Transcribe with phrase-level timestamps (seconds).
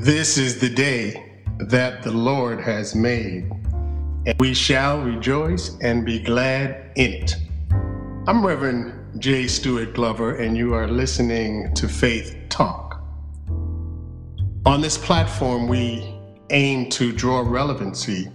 [0.00, 1.24] This is the day
[1.56, 3.48] that the Lord has made,
[4.26, 7.36] and we shall rejoice and be glad in it.
[8.26, 9.46] I'm Reverend J.
[9.46, 13.04] Stewart Glover, and you are listening to Faith Talk.
[14.66, 16.18] On this platform, we
[16.50, 18.32] aim to draw relevancy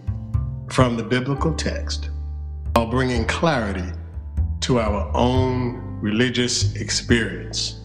[0.69, 2.09] from the biblical text
[2.73, 3.91] while bringing clarity
[4.61, 7.78] to our own religious experience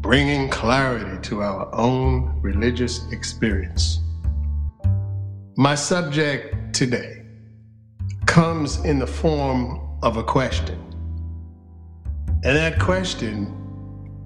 [0.00, 4.00] bringing clarity to our own religious experience.
[5.56, 7.22] My subject today
[8.26, 10.78] comes in the form of a question.
[12.42, 13.54] And that question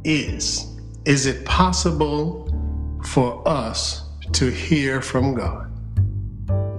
[0.04, 2.48] is Is it possible
[3.04, 5.72] for us to hear from God?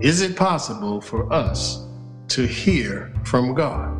[0.01, 1.85] Is it possible for us
[2.29, 3.91] to hear from God?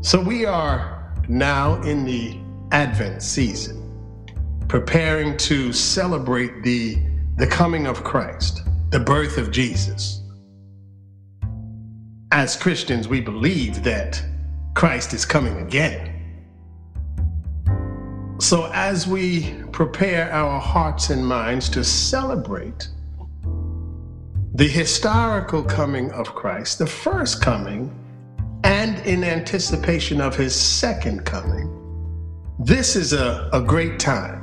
[0.00, 2.39] So we are now in the
[2.72, 3.76] Advent season,
[4.68, 6.98] preparing to celebrate the,
[7.36, 10.22] the coming of Christ, the birth of Jesus.
[12.32, 14.22] As Christians, we believe that
[14.74, 16.06] Christ is coming again.
[18.38, 22.88] So, as we prepare our hearts and minds to celebrate
[24.54, 27.92] the historical coming of Christ, the first coming,
[28.62, 31.79] and in anticipation of his second coming,
[32.62, 34.38] this is a, a great time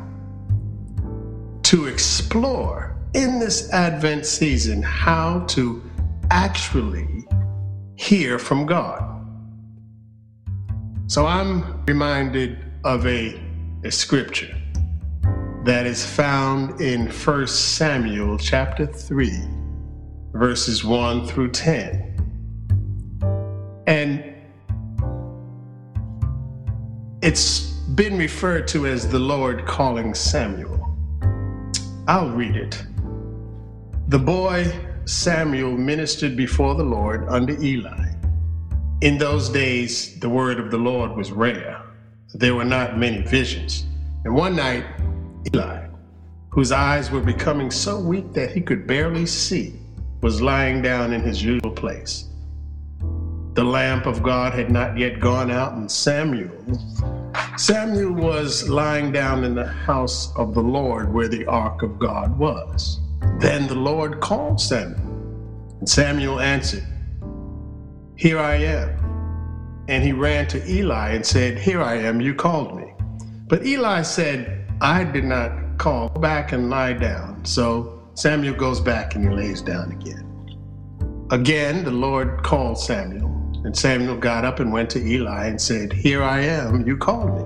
[1.61, 5.83] to explore in this Advent season how to
[6.31, 7.27] actually
[7.95, 9.03] hear from God.
[11.05, 13.39] So I'm reminded of a,
[13.83, 14.57] a scripture
[15.63, 19.31] that is found in 1 Samuel chapter 3,
[20.31, 23.83] verses 1 through 10.
[23.85, 24.33] And
[27.21, 30.95] it's been referred to as the Lord calling Samuel.
[32.07, 32.83] I'll read it.
[34.09, 34.71] The boy
[35.05, 38.11] Samuel ministered before the Lord under Eli.
[39.01, 41.81] In those days, the word of the Lord was rare.
[42.33, 43.85] There were not many visions.
[44.25, 44.83] And one night,
[45.53, 45.87] Eli,
[46.49, 49.79] whose eyes were becoming so weak that he could barely see,
[50.21, 52.25] was lying down in his usual place.
[53.53, 56.51] The lamp of God had not yet gone out, and Samuel
[57.57, 62.37] Samuel was lying down in the house of the Lord where the ark of God
[62.37, 62.99] was.
[63.39, 65.01] Then the Lord called Samuel,
[65.79, 66.85] and Samuel answered,
[68.15, 69.85] Here I am.
[69.87, 72.93] And he ran to Eli and said, Here I am, you called me.
[73.47, 76.09] But Eli said, I did not call.
[76.09, 77.45] Back and lie down.
[77.45, 80.23] So Samuel goes back and he lays down again.
[81.31, 83.36] Again, the Lord called Samuel.
[83.67, 87.35] And Samuel got up and went to Eli and said, Here I am, you called
[87.35, 87.43] me.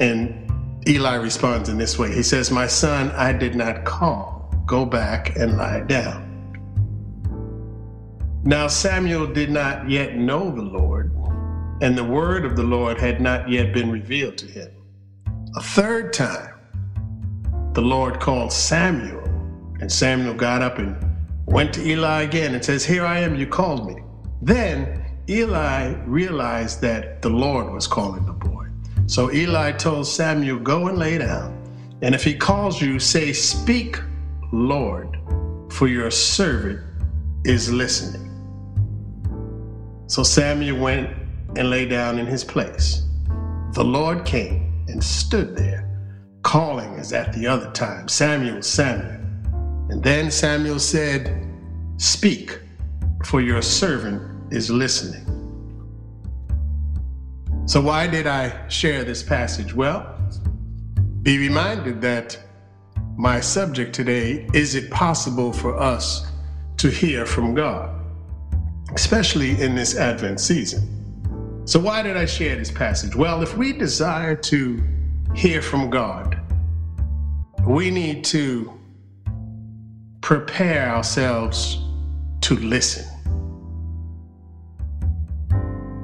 [0.00, 0.50] And
[0.88, 4.52] Eli responds in this way He says, My son, I did not call.
[4.66, 6.28] Go back and lie down.
[8.42, 11.14] Now Samuel did not yet know the Lord,
[11.80, 14.72] and the word of the Lord had not yet been revealed to him.
[15.54, 16.52] A third time,
[17.74, 19.22] the Lord called Samuel,
[19.80, 21.13] and Samuel got up and
[21.46, 24.02] went to Eli again and says, Here I am, you called me.
[24.42, 28.66] Then Eli realized that the Lord was calling the boy.
[29.06, 31.60] So Eli told Samuel, Go and lay down.
[32.02, 34.00] And if he calls you, say, Speak,
[34.52, 35.18] Lord,
[35.70, 36.80] for your servant
[37.44, 38.30] is listening.
[40.06, 41.10] So Samuel went
[41.56, 43.02] and lay down in his place.
[43.72, 45.90] The Lord came and stood there,
[46.42, 49.13] calling as at the other time, Samuel, Samuel.
[49.94, 51.48] And then Samuel said,
[51.98, 52.58] Speak,
[53.24, 55.24] for your servant is listening.
[57.66, 59.72] So, why did I share this passage?
[59.72, 60.18] Well,
[61.22, 62.36] be reminded that
[63.16, 66.26] my subject today is it possible for us
[66.78, 68.04] to hear from God,
[68.96, 71.62] especially in this Advent season?
[71.68, 73.14] So, why did I share this passage?
[73.14, 74.82] Well, if we desire to
[75.36, 76.40] hear from God,
[77.64, 78.73] we need to
[80.24, 81.80] prepare ourselves
[82.40, 83.04] to listen.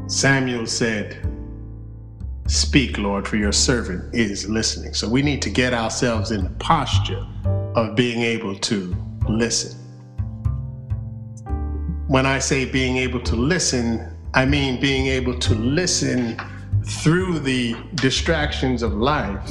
[0.08, 1.26] Samuel said,
[2.46, 4.92] Speak, Lord, for your servant is listening.
[4.92, 7.26] So we need to get ourselves in the posture
[7.74, 8.94] of being able to
[9.26, 9.78] listen.
[12.06, 16.38] When I say being able to listen, I mean being able to listen
[16.84, 19.50] through the distractions of life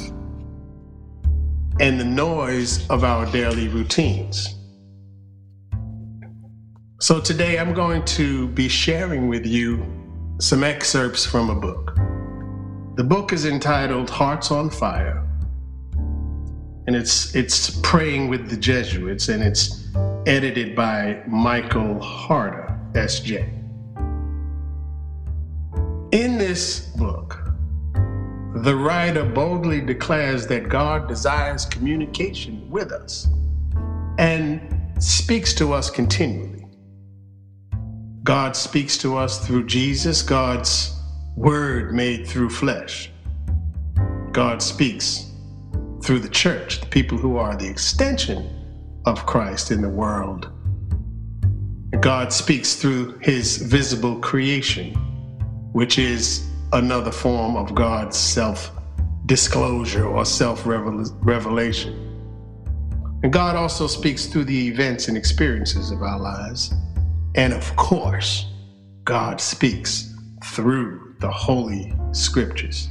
[1.80, 4.59] and the noise of our daily routines.
[7.00, 9.86] So today I'm going to be sharing with you
[10.38, 11.96] some excerpts from a book.
[12.96, 15.26] The book is entitled Hearts on Fire
[16.86, 19.88] and it's it's praying with the Jesuits, and it's
[20.26, 23.48] edited by Michael Harter, S.J.
[26.12, 27.38] In this book,
[28.56, 33.28] the writer boldly declares that God desires communication with us
[34.18, 34.60] and
[34.98, 36.59] speaks to us continually.
[38.22, 40.94] God speaks to us through Jesus, God's
[41.36, 43.10] word made through flesh.
[44.32, 45.30] God speaks
[46.02, 48.48] through the church, the people who are the extension
[49.06, 50.50] of Christ in the world.
[52.00, 54.94] God speaks through his visible creation,
[55.72, 58.70] which is another form of God's self
[59.26, 62.06] disclosure or self revelation.
[63.22, 66.72] And God also speaks through the events and experiences of our lives.
[67.34, 68.46] And of course,
[69.04, 72.88] God speaks through the Holy Scriptures.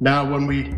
[0.00, 0.74] Now, when we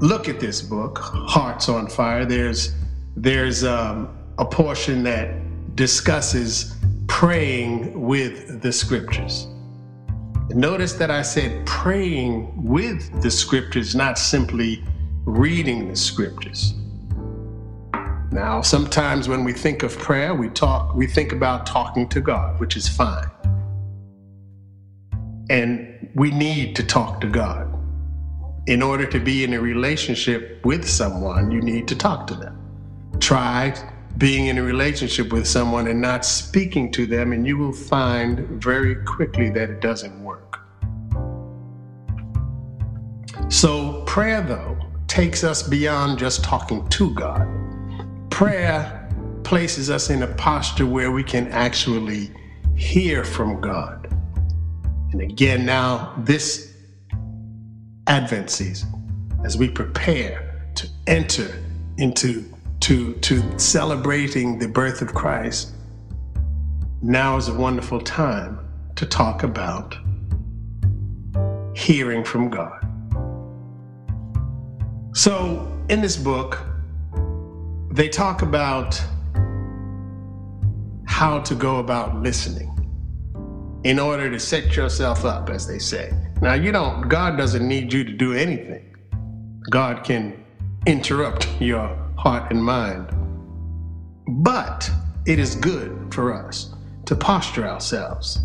[0.00, 2.74] look at this book, Hearts on Fire, there's
[3.16, 6.76] there's um, a portion that discusses
[7.08, 9.48] praying with the Scriptures.
[10.50, 14.84] Notice that I said praying with the Scriptures, not simply
[15.24, 16.74] reading the Scriptures.
[18.32, 22.60] Now, sometimes when we think of prayer, we talk, we think about talking to God,
[22.60, 23.28] which is fine.
[25.48, 27.76] And we need to talk to God
[28.66, 32.56] in order to be in a relationship with someone, you need to talk to them.
[33.18, 33.74] Try
[34.18, 38.40] being in a relationship with someone and not speaking to them, and you will find
[38.62, 40.60] very quickly that it doesn't work.
[43.48, 44.78] So, prayer, though,
[45.08, 47.48] takes us beyond just talking to God.
[48.40, 49.06] Prayer
[49.44, 52.30] places us in a posture where we can actually
[52.74, 54.08] hear from God.
[55.12, 56.74] And again, now, this
[58.06, 58.88] Advent season,
[59.44, 61.54] as we prepare to enter
[61.98, 62.50] into
[62.80, 65.74] to, to celebrating the birth of Christ,
[67.02, 68.58] now is a wonderful time
[68.96, 69.98] to talk about
[71.76, 72.86] hearing from God.
[75.12, 76.69] So, in this book,
[77.90, 79.02] they talk about
[81.06, 82.68] how to go about listening
[83.82, 86.12] in order to set yourself up, as they say.
[86.40, 88.94] Now, you don't, God doesn't need you to do anything.
[89.70, 90.44] God can
[90.86, 93.08] interrupt your heart and mind.
[94.28, 94.88] But
[95.26, 96.72] it is good for us
[97.06, 98.38] to posture ourselves,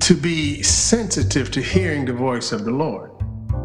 [0.00, 3.10] to be sensitive to hearing the voice of the Lord.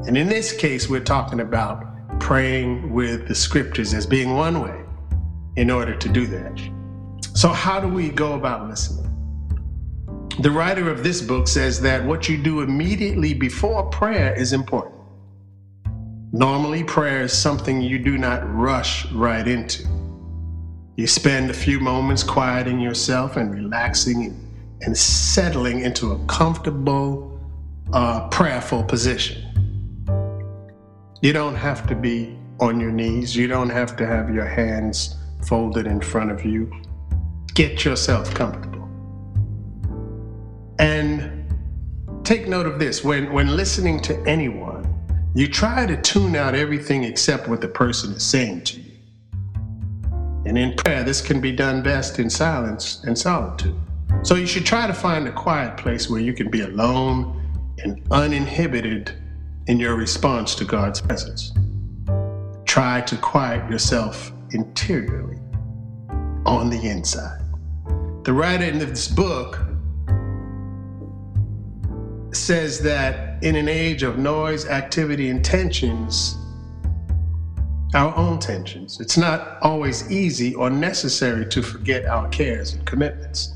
[0.08, 4.84] And in this case, we're talking about praying with the scriptures as being one way
[5.56, 6.62] in order to do that.
[7.36, 9.10] So, how do we go about listening?
[10.40, 14.96] The writer of this book says that what you do immediately before prayer is important.
[16.32, 19.88] Normally, prayer is something you do not rush right into.
[20.96, 24.40] You spend a few moments quieting yourself and relaxing
[24.82, 27.40] and settling into a comfortable,
[27.94, 29.53] uh, prayerful position.
[31.24, 35.16] You don't have to be on your knees, you don't have to have your hands
[35.48, 36.70] folded in front of you.
[37.54, 38.90] Get yourself comfortable.
[40.80, 41.46] And
[42.26, 44.84] take note of this when, when listening to anyone,
[45.34, 48.92] you try to tune out everything except what the person is saying to you.
[50.46, 53.80] And in prayer, this can be done best in silence and solitude.
[54.24, 57.40] So you should try to find a quiet place where you can be alone
[57.82, 59.23] and uninhibited
[59.68, 61.54] in your response to God's presence.
[62.66, 65.40] Try to quiet yourself interiorly
[66.46, 67.42] on the inside.
[68.24, 69.60] The writer in this book
[72.34, 76.36] says that in an age of noise, activity, and tensions,
[77.94, 83.54] our own tensions, it's not always easy or necessary to forget our cares and commitments,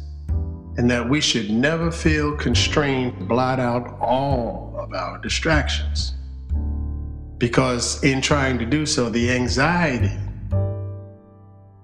[0.77, 6.13] and that we should never feel constrained to blot out all of our distractions.
[7.37, 10.17] Because in trying to do so, the anxiety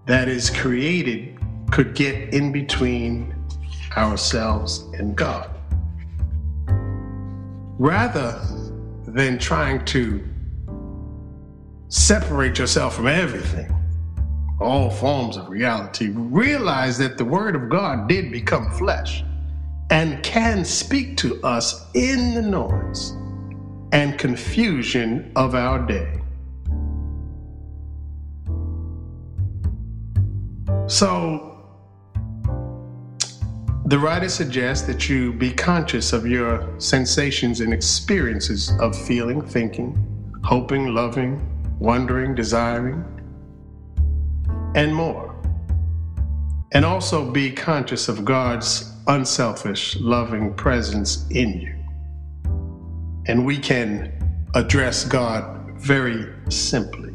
[0.06, 1.38] that is created
[1.72, 3.36] could get in between
[3.96, 5.50] ourselves and God
[7.80, 8.40] rather
[9.08, 10.24] than trying to
[11.90, 13.74] separate yourself from everything,
[14.62, 19.24] all forms of reality, realize that the Word of God did become flesh
[19.91, 23.12] and can speak to us in the noise
[23.91, 26.19] and confusion of our day.
[30.88, 31.51] So,
[33.86, 39.93] The writer suggests that you be conscious of your sensations and experiences of feeling, thinking,
[40.43, 41.45] hoping, loving,
[41.79, 43.03] wondering, desiring,
[44.75, 45.36] and more.
[46.72, 51.75] And also be conscious of God's unselfish, loving presence in you.
[53.27, 54.12] And we can
[54.56, 57.13] address God very simply,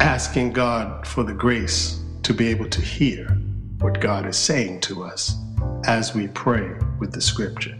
[0.00, 3.26] asking God for the grace to be able to hear
[3.78, 5.36] what God is saying to us
[5.84, 7.76] as we pray with the scripture.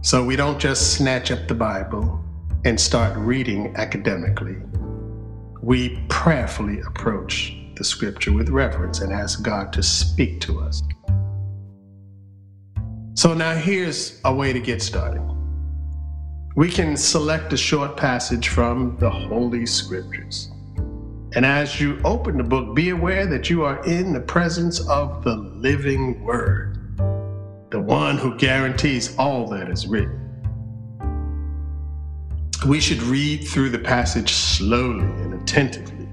[0.00, 2.22] So we don't just snatch up the Bible
[2.64, 4.56] and start reading academically.
[5.64, 10.82] We prayerfully approach the scripture with reverence and ask God to speak to us.
[13.14, 15.22] So now here's a way to get started.
[16.54, 20.50] We can select a short passage from the Holy Scriptures.
[21.34, 25.24] And as you open the book, be aware that you are in the presence of
[25.24, 26.76] the living Word,
[27.70, 30.23] the one who guarantees all that is written.
[32.66, 36.08] We should read through the passage slowly and attentively.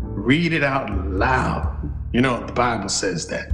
[0.00, 1.92] Read it out loud.
[2.12, 3.52] You know, the Bible says that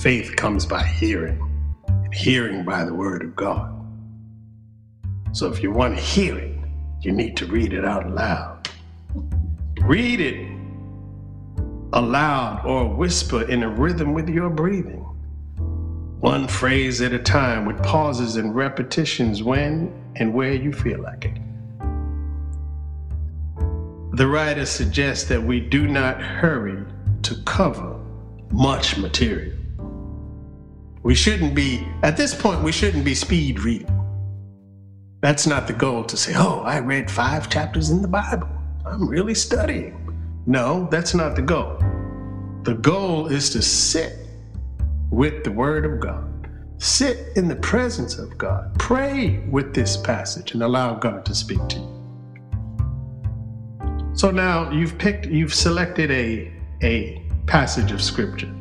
[0.00, 1.38] faith comes by hearing,
[1.86, 3.70] and hearing by the Word of God.
[5.32, 6.58] So if you want to hear it,
[7.02, 8.66] you need to read it out loud.
[9.82, 10.50] Read it
[11.92, 15.02] aloud or whisper in a rhythm with your breathing.
[16.20, 21.24] One phrase at a time with pauses and repetitions when and where you feel like
[21.24, 21.38] it.
[24.16, 26.84] The writer suggests that we do not hurry
[27.22, 27.98] to cover
[28.50, 29.56] much material.
[31.02, 33.90] We shouldn't be, at this point, we shouldn't be speed reading.
[35.20, 38.48] That's not the goal to say, oh, I read five chapters in the Bible.
[38.86, 40.00] I'm really studying.
[40.46, 41.78] No, that's not the goal.
[42.62, 44.16] The goal is to sit
[45.10, 46.30] with the Word of God,
[46.84, 51.66] sit in the presence of God, pray with this passage, and allow God to speak
[51.68, 51.90] to you.
[54.12, 58.54] So now you've picked, you've selected a, a passage of Scripture.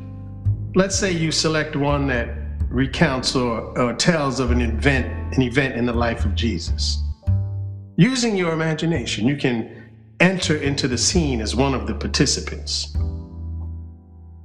[0.73, 2.29] Let's say you select one that
[2.69, 7.03] recounts or, or tells of an event, an event in the life of Jesus.
[7.97, 12.95] Using your imagination, you can enter into the scene as one of the participants.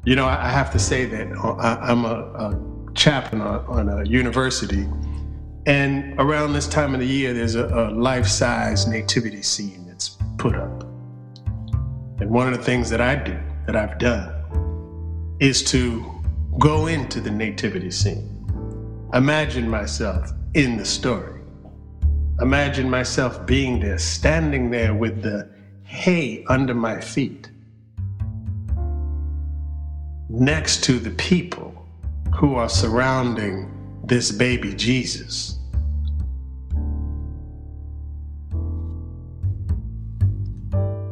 [0.04, 3.88] You know, I, have to say that uh, I, am a, a chaplain on, on,
[3.88, 4.88] a university,
[5.66, 10.16] and around this time of the year, there's a, a life size nativity scene that's
[10.36, 10.82] put up.
[12.20, 16.04] And one of the things that I do, that I've done, is to
[16.58, 18.34] go into the nativity scene,
[19.14, 21.40] imagine myself in the story,
[22.40, 25.50] imagine myself being there, standing there with the
[25.84, 27.50] hay under my feet
[30.28, 31.87] next to the people
[32.38, 33.68] who are surrounding
[34.04, 35.58] this baby Jesus.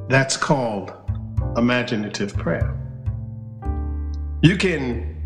[0.08, 0.92] That's called
[1.56, 2.78] imaginative prayer.
[4.40, 5.16] You can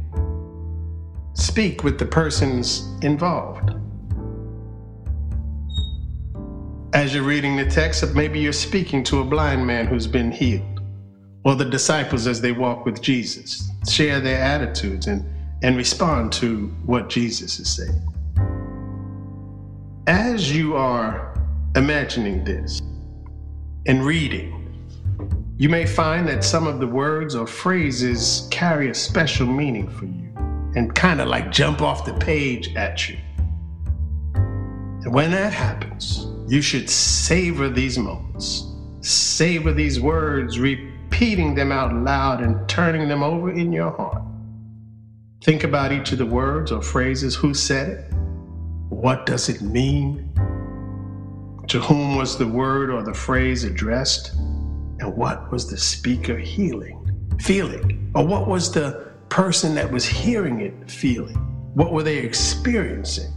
[1.35, 3.71] speak with the persons involved.
[6.95, 10.81] As you're reading the text, maybe you're speaking to a blind man who's been healed,
[11.45, 13.71] or the disciples as they walk with Jesus.
[13.87, 15.27] Share their attitudes and,
[15.63, 18.03] and respond to what Jesus is saying.
[20.07, 21.35] As you are
[21.77, 22.81] imagining this
[23.87, 24.57] and reading,
[25.59, 30.07] you may find that some of the words or phrases carry a special meaning for
[30.07, 30.33] you
[30.75, 33.19] and kind of like jump off the page at you.
[34.35, 41.95] And when that happens, you should savor these moments, savor these words, repeating them out
[41.95, 44.23] loud and turning them over in your heart.
[45.43, 48.13] Think about each of the words or phrases who said it?
[48.91, 50.31] What does it mean?
[51.69, 54.35] To whom was the word or the phrase addressed?
[54.35, 58.13] And what was the speaker healing, feeling?
[58.15, 61.37] Or what was the person that was hearing it feeling?
[61.73, 63.33] What were they experiencing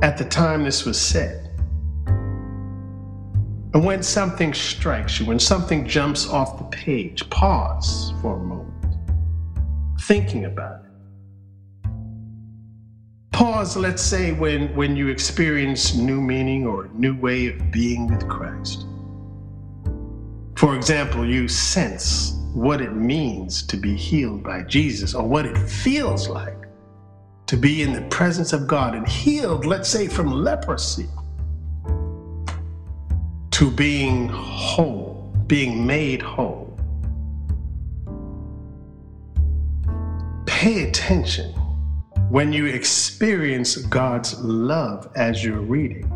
[0.00, 1.50] at the time this was said?
[3.74, 8.96] And when something strikes you, when something jumps off the page, pause for a moment,
[10.00, 10.91] thinking about it.
[13.32, 18.28] Pause, let's say, when, when you experience new meaning or new way of being with
[18.28, 18.86] Christ.
[20.56, 25.56] For example, you sense what it means to be healed by Jesus or what it
[25.56, 26.68] feels like
[27.46, 31.08] to be in the presence of God and healed, let's say, from leprosy
[33.50, 36.72] to being whole, being made whole.
[40.62, 41.52] pay attention
[42.32, 46.10] when you experience God's love as you're reading.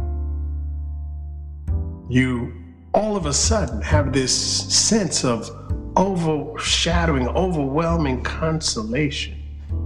[2.08, 2.54] You
[2.94, 5.50] all of a sudden have this sense of
[5.94, 9.36] overshadowing, overwhelming consolation,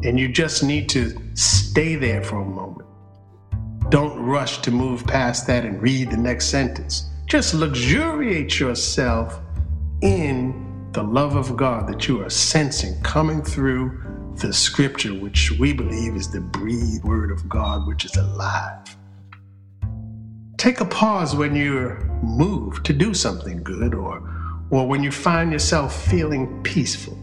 [0.04, 2.88] and you just need to stay there for a moment.
[3.88, 7.10] Don't rush to move past that and read the next sentence.
[7.26, 9.40] Just luxuriate yourself
[10.00, 15.72] in the love of God that you are sensing coming through the scripture, which we
[15.72, 18.96] believe is the breathed word of God, which is alive.
[20.56, 24.22] Take a pause when you're moved to do something good or,
[24.70, 27.18] or when you find yourself feeling peaceful.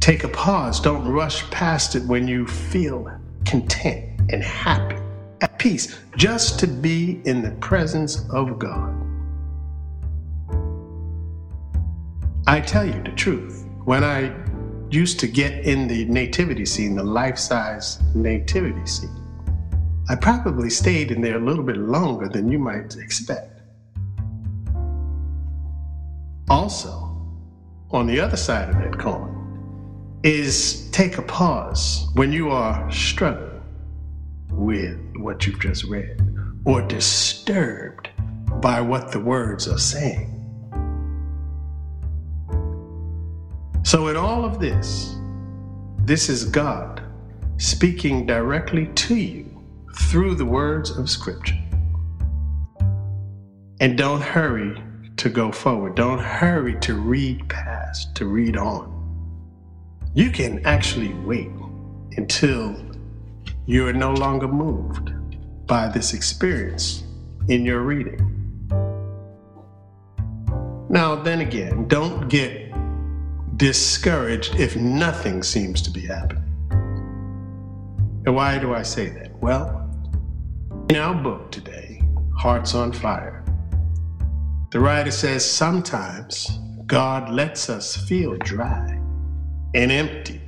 [0.00, 0.80] Take a pause.
[0.80, 3.10] Don't rush past it when you feel
[3.44, 4.96] content and happy,
[5.40, 8.94] at peace, just to be in the presence of God.
[12.48, 13.66] I tell you the truth.
[13.84, 14.34] When I
[14.90, 19.10] used to get in the nativity scene, the life size nativity scene,
[20.08, 23.60] I probably stayed in there a little bit longer than you might expect.
[26.48, 26.90] Also,
[27.90, 29.32] on the other side of that coin,
[30.22, 33.62] is take a pause when you are struggling
[34.50, 36.20] with what you've just read
[36.64, 38.08] or disturbed
[38.60, 40.35] by what the words are saying.
[44.58, 45.16] This,
[46.04, 47.02] this is God
[47.58, 49.64] speaking directly to you
[50.10, 51.58] through the words of Scripture.
[53.80, 54.82] And don't hurry
[55.16, 55.94] to go forward.
[55.94, 58.92] Don't hurry to read past, to read on.
[60.14, 61.50] You can actually wait
[62.16, 62.76] until
[63.66, 65.12] you are no longer moved
[65.66, 67.02] by this experience
[67.48, 68.32] in your reading.
[70.88, 72.65] Now, then again, don't get
[73.56, 76.42] discouraged if nothing seems to be happening.
[78.26, 79.40] And why do I say that?
[79.40, 79.88] Well,
[80.90, 82.02] in our book today,
[82.36, 83.44] Hearts on Fire,
[84.72, 89.00] the writer says sometimes God lets us feel dry
[89.74, 90.40] and empty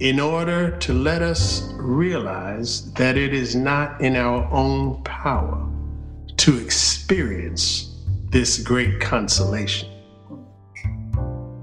[0.00, 5.68] in order to let us realize that it is not in our own power
[6.36, 7.96] to experience
[8.30, 9.91] this great consolation.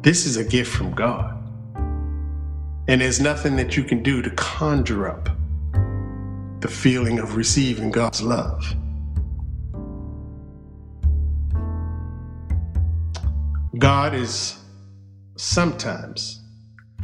[0.01, 1.35] This is a gift from God.
[2.87, 5.29] And there's nothing that you can do to conjure up
[6.61, 8.63] the feeling of receiving God's love.
[13.77, 14.57] God is
[15.35, 16.41] sometimes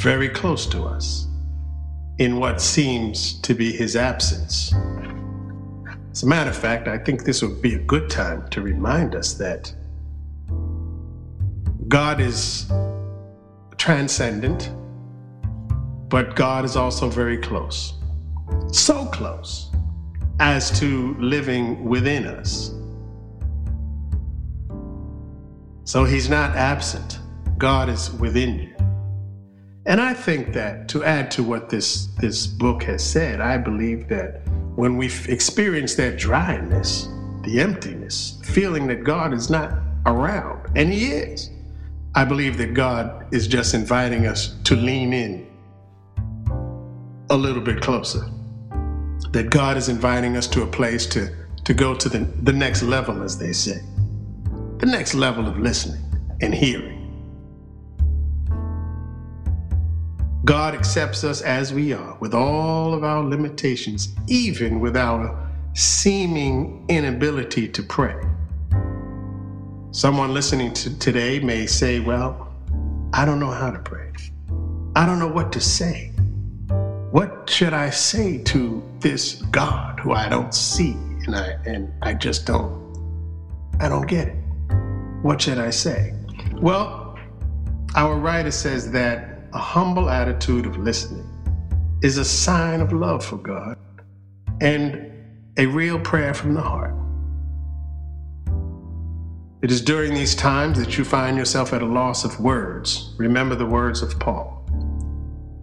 [0.01, 1.27] very close to us
[2.17, 4.73] in what seems to be his absence.
[6.11, 9.15] As a matter of fact, I think this would be a good time to remind
[9.15, 9.73] us that
[11.87, 12.65] God is
[13.77, 14.71] transcendent,
[16.09, 17.93] but God is also very close.
[18.71, 19.71] So close
[20.39, 22.71] as to living within us.
[25.83, 27.19] So he's not absent,
[27.59, 28.75] God is within you.
[29.85, 34.07] And I think that to add to what this, this book has said, I believe
[34.09, 34.41] that
[34.75, 37.07] when we experience that dryness,
[37.43, 41.51] the emptiness, feeling that God is not around, and He is,
[42.17, 45.45] I believe that God is just inviting us to lean in
[47.29, 48.21] a little bit closer.
[49.31, 52.83] That God is inviting us to a place to, to go to the, the next
[52.83, 53.81] level, as they say,
[54.77, 56.01] the next level of listening
[56.39, 57.01] and hearing.
[60.45, 66.85] God accepts us as we are, with all of our limitations, even with our seeming
[66.87, 68.15] inability to pray.
[69.95, 72.53] Someone listening to today may say, Well,
[73.13, 74.11] I don't know how to pray.
[74.93, 76.11] I don't know what to say.
[77.11, 82.13] What should I say to this God who I don't see and I and I
[82.13, 82.75] just don't
[83.79, 84.35] I don't get it.
[85.21, 86.13] What should I say?
[86.55, 87.17] Well,
[87.95, 91.25] our writer says that a humble attitude of listening
[92.03, 93.77] is a sign of love for God
[94.59, 95.09] and
[95.55, 96.93] a real prayer from the heart.
[99.61, 103.15] It is during these times that you find yourself at a loss of words.
[103.17, 104.63] Remember the words of Paul,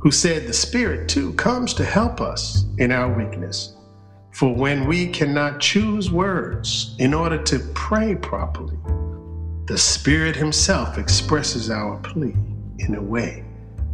[0.00, 3.76] who said, The Spirit too comes to help us in our weakness.
[4.32, 8.78] For when we cannot choose words in order to pray properly,
[9.66, 12.34] the Spirit Himself expresses our plea
[12.78, 13.44] in a way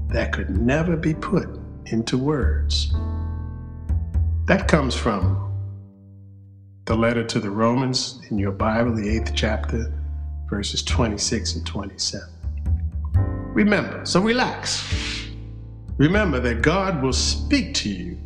[0.09, 1.49] that could never be put
[1.87, 2.95] into words.
[4.47, 5.48] That comes from
[6.89, 9.93] the letter to the Romans in your Bible, the eighth chapter,
[10.49, 12.27] verses 26 and 27.
[13.53, 15.29] Remember, so relax.
[15.99, 18.19] remember that God will speak to you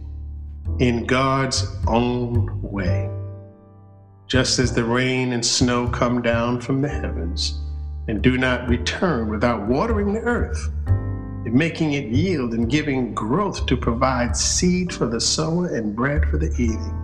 [0.78, 3.10] in God's own way.
[4.28, 7.60] Just as the rain and snow come down from the heavens
[8.06, 13.66] and do not return without watering the earth, and making it yield and giving growth
[13.66, 17.01] to provide seed for the sower and bread for the eating.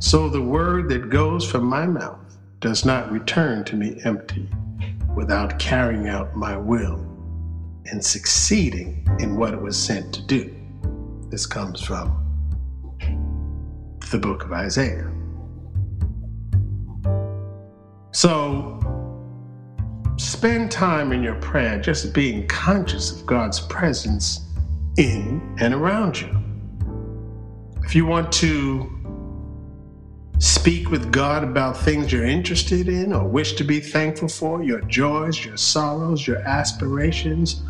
[0.00, 4.48] So the word that goes from my mouth does not return to me empty
[5.14, 7.06] without carrying out my will
[7.84, 10.56] and succeeding in what it was sent to do.
[11.28, 12.16] This comes from
[14.10, 15.12] the book of Isaiah.
[18.12, 18.80] So
[20.16, 24.48] spend time in your prayer just being conscious of God's presence
[24.96, 26.34] in and around you.
[27.84, 28.96] If you want to
[30.40, 34.80] speak with God about things you're interested in or wish to be thankful for, your
[34.82, 37.62] joys, your sorrows, your aspirations,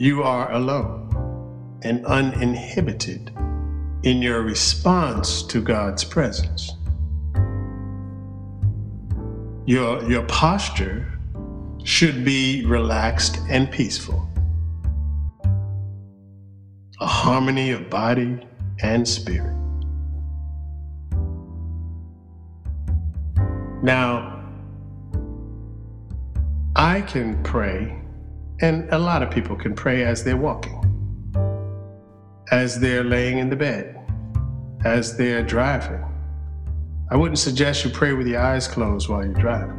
[0.00, 3.30] you are alone and uninhibited
[4.02, 6.72] in your response to God's presence.
[9.66, 11.06] Your, your posture
[11.84, 14.26] should be relaxed and peaceful.
[17.02, 18.40] A harmony of body
[18.82, 19.54] and spirit.
[23.82, 24.50] Now,
[26.74, 27.99] I can pray,
[28.60, 30.76] and a lot of people can pray as they're walking,
[32.50, 33.96] as they're laying in the bed,
[34.84, 36.04] as they're driving.
[37.10, 39.76] I wouldn't suggest you pray with your eyes closed while you're driving.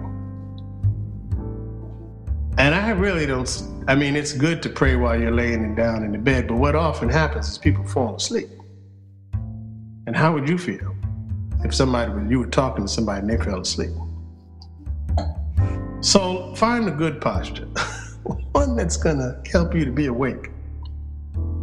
[2.58, 3.50] And I really don't,
[3.88, 6.76] I mean, it's good to pray while you're laying down in the bed, but what
[6.76, 8.50] often happens is people fall asleep.
[10.08, 10.91] And how would you feel?
[11.63, 13.91] if somebody you were talking to somebody and they fell asleep.
[16.02, 17.67] So find a good posture,
[18.51, 20.49] one that's gonna help you to be awake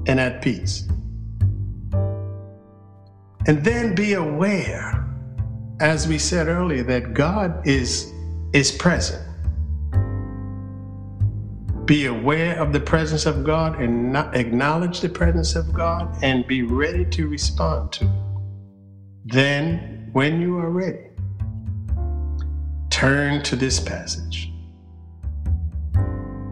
[0.07, 0.89] and at peace.
[3.47, 5.07] And then be aware,
[5.81, 8.13] as we said earlier, that God is,
[8.53, 9.25] is present.
[11.87, 16.63] Be aware of the presence of God and acknowledge the presence of God and be
[16.63, 18.11] ready to respond to it.
[19.25, 21.07] Then, when you are ready,
[22.91, 24.53] turn to this passage.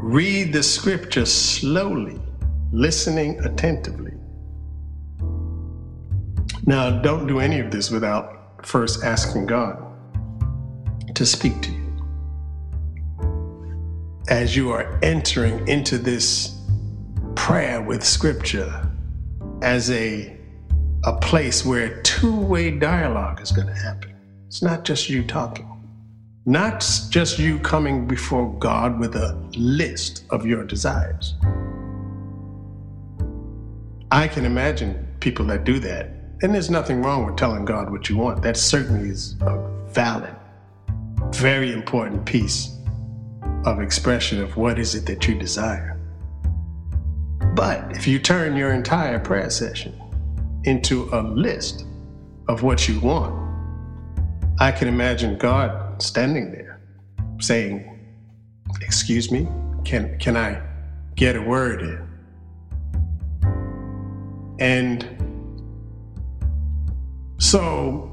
[0.06, 2.20] Read the scripture slowly,
[2.70, 4.12] listening attentively.
[6.64, 9.82] Now, don't do any of this without first asking God
[11.12, 12.06] to speak to you.
[14.28, 16.56] As you are entering into this
[17.34, 18.88] prayer with scripture
[19.60, 20.38] as a
[21.02, 24.14] a place where two way dialogue is going to happen.
[24.46, 25.68] It's not just you talking,
[26.48, 31.34] not just you coming before God with a list of your desires.
[34.12, 36.08] I can imagine people that do that,
[36.42, 38.42] and there's nothing wrong with telling God what you want.
[38.42, 40.36] That certainly is a valid,
[41.32, 42.78] very important piece
[43.64, 46.00] of expression of what is it that you desire.
[47.54, 50.00] But if you turn your entire prayer session
[50.62, 51.86] into a list
[52.46, 53.34] of what you want,
[54.60, 56.80] I can imagine God standing there
[57.40, 57.92] saying,
[58.80, 59.48] Excuse me,
[59.84, 60.60] can, can I
[61.14, 62.06] get a word in?
[64.58, 65.06] And
[67.38, 68.12] so,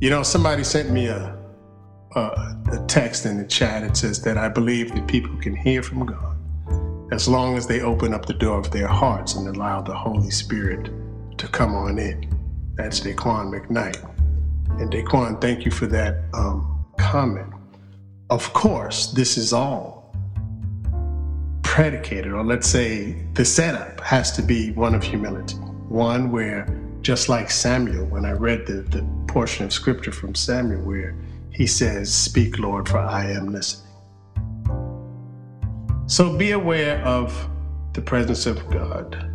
[0.00, 1.36] you know, somebody sent me a,
[2.14, 2.20] a,
[2.72, 3.82] a text in the chat.
[3.82, 6.36] It says that I believe that people can hear from God
[7.12, 10.30] as long as they open up the door of their hearts and allow the Holy
[10.30, 10.90] Spirit
[11.38, 12.28] to come on in.
[12.76, 14.13] That's Daquan McKnight.
[14.78, 17.52] And Daquan, thank you for that um, comment.
[18.30, 20.14] Of course, this is all
[21.62, 25.56] predicated, or let's say the setup has to be one of humility.
[25.88, 26.66] One where,
[27.02, 31.16] just like Samuel, when I read the, the portion of scripture from Samuel where
[31.50, 33.84] he says, Speak, Lord, for I am listening.
[36.06, 37.48] So be aware of
[37.92, 39.33] the presence of God.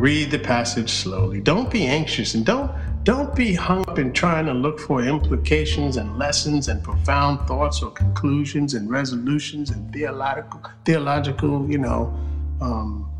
[0.00, 1.40] Read the passage slowly.
[1.40, 2.70] Don't be anxious and don't
[3.02, 7.80] don't be hung up in trying to look for implications and lessons and profound thoughts
[7.80, 12.14] or conclusions and resolutions and theological theological, you know,
[12.60, 13.10] um,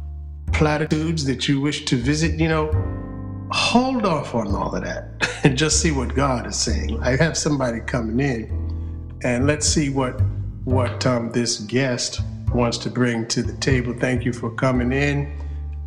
[0.53, 2.39] platitudes that you wish to visit.
[2.39, 7.01] You know, hold off on all of that and just see what God is saying.
[7.01, 10.21] I have somebody coming in, and let's see what
[10.65, 12.21] what um, this guest
[12.53, 13.95] wants to bring to the table.
[13.95, 15.46] Thank you for coming in.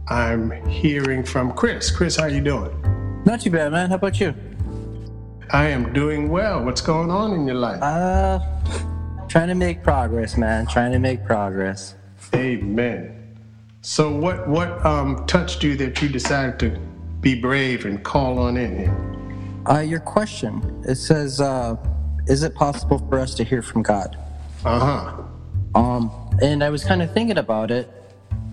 [0.10, 1.92] I'm hearing from Chris.
[1.92, 2.72] Chris, how you doing?
[3.26, 3.90] Not too bad, man.
[3.90, 4.34] How about you?
[5.52, 6.64] I am doing well.
[6.64, 7.82] What's going on in your life?
[7.82, 8.40] Uh,
[9.28, 10.66] trying to make progress, man.
[10.66, 11.96] Trying to make progress.
[12.34, 13.36] Amen.
[13.82, 16.80] So, what what um, touched you that you decided to
[17.22, 19.66] be brave and call on in here?
[19.70, 20.84] Uh, your question.
[20.88, 21.76] It says, uh,
[22.28, 24.18] "Is it possible for us to hear from God?"
[24.66, 25.24] Uh huh.
[25.76, 27.90] Um, and I was kind of thinking about it,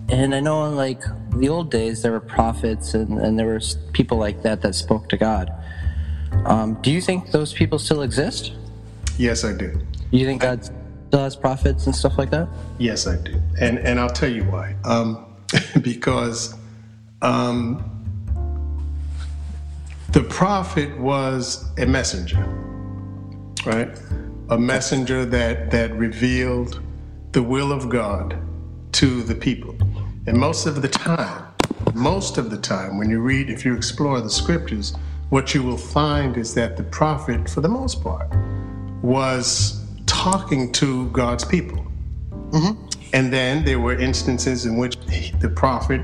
[0.09, 3.59] and I know in like the old days there were prophets and, and there were
[3.93, 5.51] people like that that spoke to God.
[6.45, 8.53] Um, do you think those people still exist?
[9.17, 9.79] Yes, I do.
[10.11, 12.47] You think God still has prophets and stuff like that?
[12.77, 13.41] Yes, I do.
[13.59, 14.75] And and I'll tell you why.
[14.85, 15.25] Um,
[15.81, 16.55] because
[17.21, 17.83] um,
[20.11, 22.43] the prophet was a messenger,
[23.65, 23.89] right?
[24.49, 26.81] A messenger that that revealed
[27.33, 28.39] the will of God
[28.93, 29.76] to the people.
[30.27, 31.53] And most of the time,
[31.93, 34.93] most of the time, when you read, if you explore the scriptures,
[35.29, 38.27] what you will find is that the prophet, for the most part,
[39.01, 41.77] was talking to God's people.
[42.49, 42.87] Mm-hmm.
[43.13, 44.97] And then there were instances in which
[45.39, 46.01] the prophet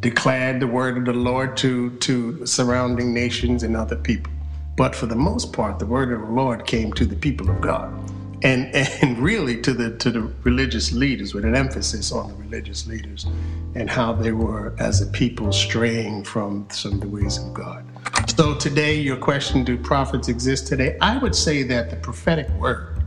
[0.00, 4.30] declared the word of the Lord to, to surrounding nations and other people.
[4.76, 7.62] But for the most part, the word of the Lord came to the people of
[7.62, 7.90] God.
[8.42, 12.86] And, and really to the to the religious leaders with an emphasis on the religious
[12.86, 13.26] leaders
[13.74, 17.84] and how they were as a people straying from some of the ways of God.
[18.36, 20.96] So today your question do prophets exist today?
[21.00, 23.02] I would say that the prophetic word,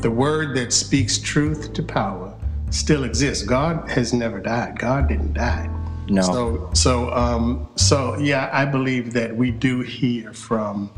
[0.00, 2.36] the word that speaks truth to power,
[2.70, 3.44] still exists.
[3.44, 4.78] God has never died.
[4.78, 5.70] God didn't die.
[6.08, 6.22] No.
[6.22, 10.90] So so um, so yeah, I believe that we do hear from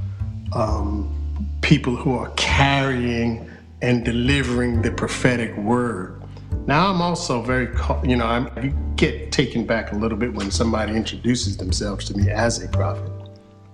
[0.52, 1.14] um,
[1.62, 3.50] people who are carrying
[3.82, 6.22] and delivering the prophetic word.
[6.66, 7.68] Now I'm also very,
[8.04, 12.16] you know, I'm, I get taken back a little bit when somebody introduces themselves to
[12.16, 13.10] me as a prophet.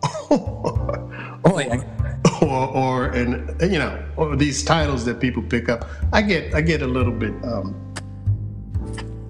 [0.31, 1.83] oh yeah.
[2.43, 5.87] Or, or and you know, or these titles that people pick up.
[6.13, 7.75] I get, I get a little bit um,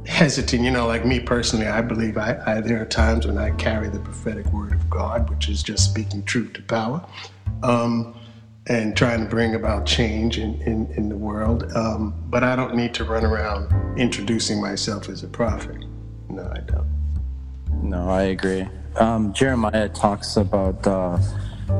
[0.06, 0.62] hesitant.
[0.62, 3.88] You know, like me personally, I believe I, I there are times when I carry
[3.88, 7.06] the prophetic word of God, which is just speaking truth to power.
[7.62, 8.16] Um,
[8.66, 11.70] and trying to bring about change in, in, in the world.
[11.74, 15.84] Um, but I don't need to run around introducing myself as a prophet.
[16.30, 16.88] No, I don't.
[17.82, 18.66] No, I agree.
[18.96, 21.18] Um, Jeremiah talks about uh,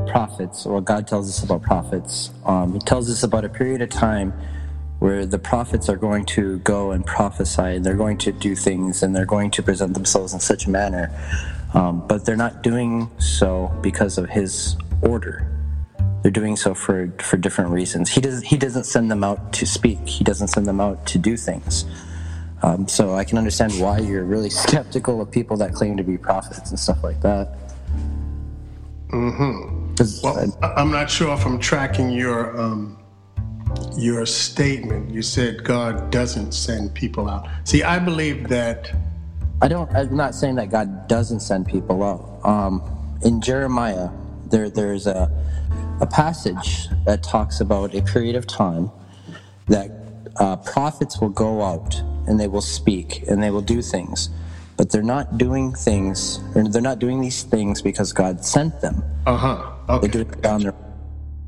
[0.07, 2.31] prophets, what God tells us about prophets.
[2.45, 4.31] Um, he tells us about a period of time
[4.99, 9.01] where the prophets are going to go and prophesy, and they're going to do things,
[9.01, 11.11] and they're going to present themselves in such a manner.
[11.73, 15.54] Um, but they're not doing so because of his order
[16.25, 18.09] they're doing so for for different reasons.
[18.09, 19.99] He does he doesn't send them out to speak.
[20.09, 21.85] He doesn't send them out to do things.
[22.63, 26.17] Um, so I can understand why you're really skeptical of people that claim to be
[26.17, 27.55] prophets and stuff like that.
[29.11, 29.93] Hmm.
[30.23, 32.97] Well, I, am not sure if I'm tracking your um,
[33.95, 35.11] your statement.
[35.11, 37.47] You said God doesn't send people out.
[37.65, 38.91] See, I believe that.
[39.61, 39.95] I don't.
[39.95, 42.39] I'm not saying that God doesn't send people out.
[42.43, 42.81] Um,
[43.21, 44.09] in Jeremiah,
[44.49, 45.29] there there's a
[46.01, 48.91] a passage that talks about a period of time
[49.67, 49.91] that
[50.37, 54.29] uh, prophets will go out and they will speak and they will do things,
[54.77, 59.03] but they're not doing things, or they're not doing these things because God sent them.
[59.25, 59.71] Uh huh.
[59.89, 60.07] Okay.
[60.07, 60.73] They do it on their.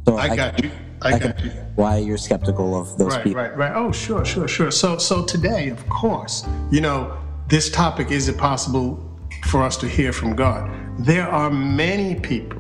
[0.08, 0.72] So I got you.
[1.02, 1.52] I, I got you.
[1.76, 3.42] Why you're skeptical of those Right, people?
[3.42, 3.76] Right, right, right.
[3.76, 4.72] Oh, sure, sure, sure.
[4.72, 7.16] So, so today, of course, you know,
[7.50, 9.04] this topic is it possible
[9.46, 10.72] for us to hear from God?
[10.98, 12.57] There are many people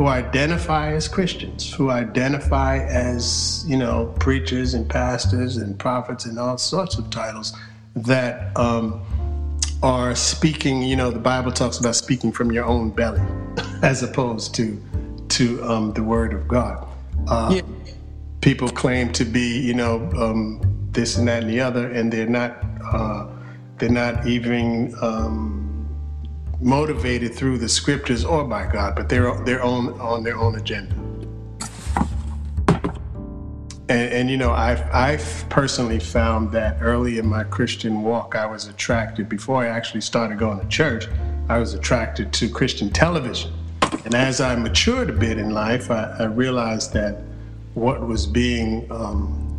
[0.00, 6.38] who identify as Christians, who identify as, you know, preachers and pastors and prophets and
[6.38, 7.54] all sorts of titles
[7.94, 9.02] that um,
[9.82, 13.20] are speaking, you know, the Bible talks about speaking from your own belly
[13.82, 14.82] as opposed to
[15.28, 16.88] to um, the word of God.
[17.28, 17.92] Uh, Yeah.
[18.40, 22.26] People claim to be, you know, um, this and that and the other, and they're
[22.26, 22.56] not.
[22.82, 23.26] Uh,
[23.76, 25.59] they're not even um,
[26.60, 30.94] motivated through the scriptures or by God, but they're their own on their own agenda.
[33.88, 38.46] And, and you know, I've, I've personally found that early in my Christian walk, I
[38.46, 41.08] was attracted, before I actually started going to church,
[41.48, 43.52] I was attracted to Christian television.
[44.04, 47.24] And as I matured a bit in life, I, I realized that
[47.74, 49.50] what was being um,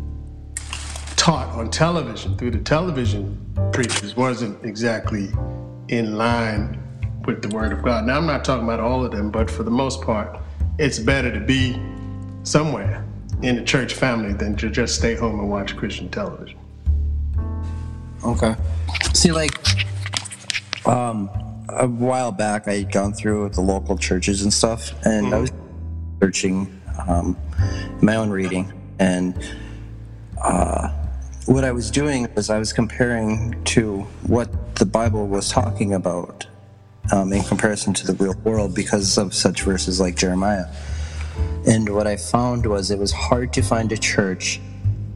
[1.16, 3.38] taught on television through the television
[3.70, 5.28] preachers wasn't exactly
[5.88, 6.81] in line
[7.26, 8.06] with the Word of God.
[8.06, 10.38] Now, I'm not talking about all of them, but for the most part,
[10.78, 11.80] it's better to be
[12.42, 13.04] somewhere
[13.42, 16.58] in the church family than to just stay home and watch Christian television.
[18.24, 18.54] Okay.
[19.14, 19.52] See, like,
[20.86, 21.28] um,
[21.68, 25.52] a while back, I had gone through the local churches and stuff, and I was
[26.20, 27.36] searching um,
[28.00, 29.34] my own reading, and
[30.42, 30.88] uh,
[31.46, 36.46] what I was doing was I was comparing to what the Bible was talking about
[37.10, 40.66] um, in comparison to the real world because of such verses like Jeremiah.
[41.66, 44.60] And what I found was it was hard to find a church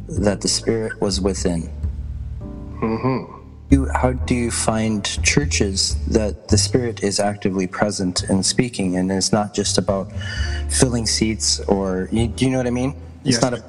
[0.09, 1.71] that the Spirit was within.
[3.69, 9.11] You, how do you find churches that the Spirit is actively present and speaking, and
[9.11, 10.13] it's not just about
[10.71, 12.95] filling seats or you, do you know what I mean?
[13.25, 13.43] It's Yes.
[13.43, 13.65] not a,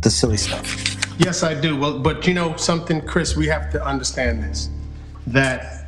[0.00, 0.96] the silly stuff.
[1.18, 1.78] Yes, I do.
[1.78, 4.70] Well, but you know something, Chris, we have to understand this
[5.26, 5.81] that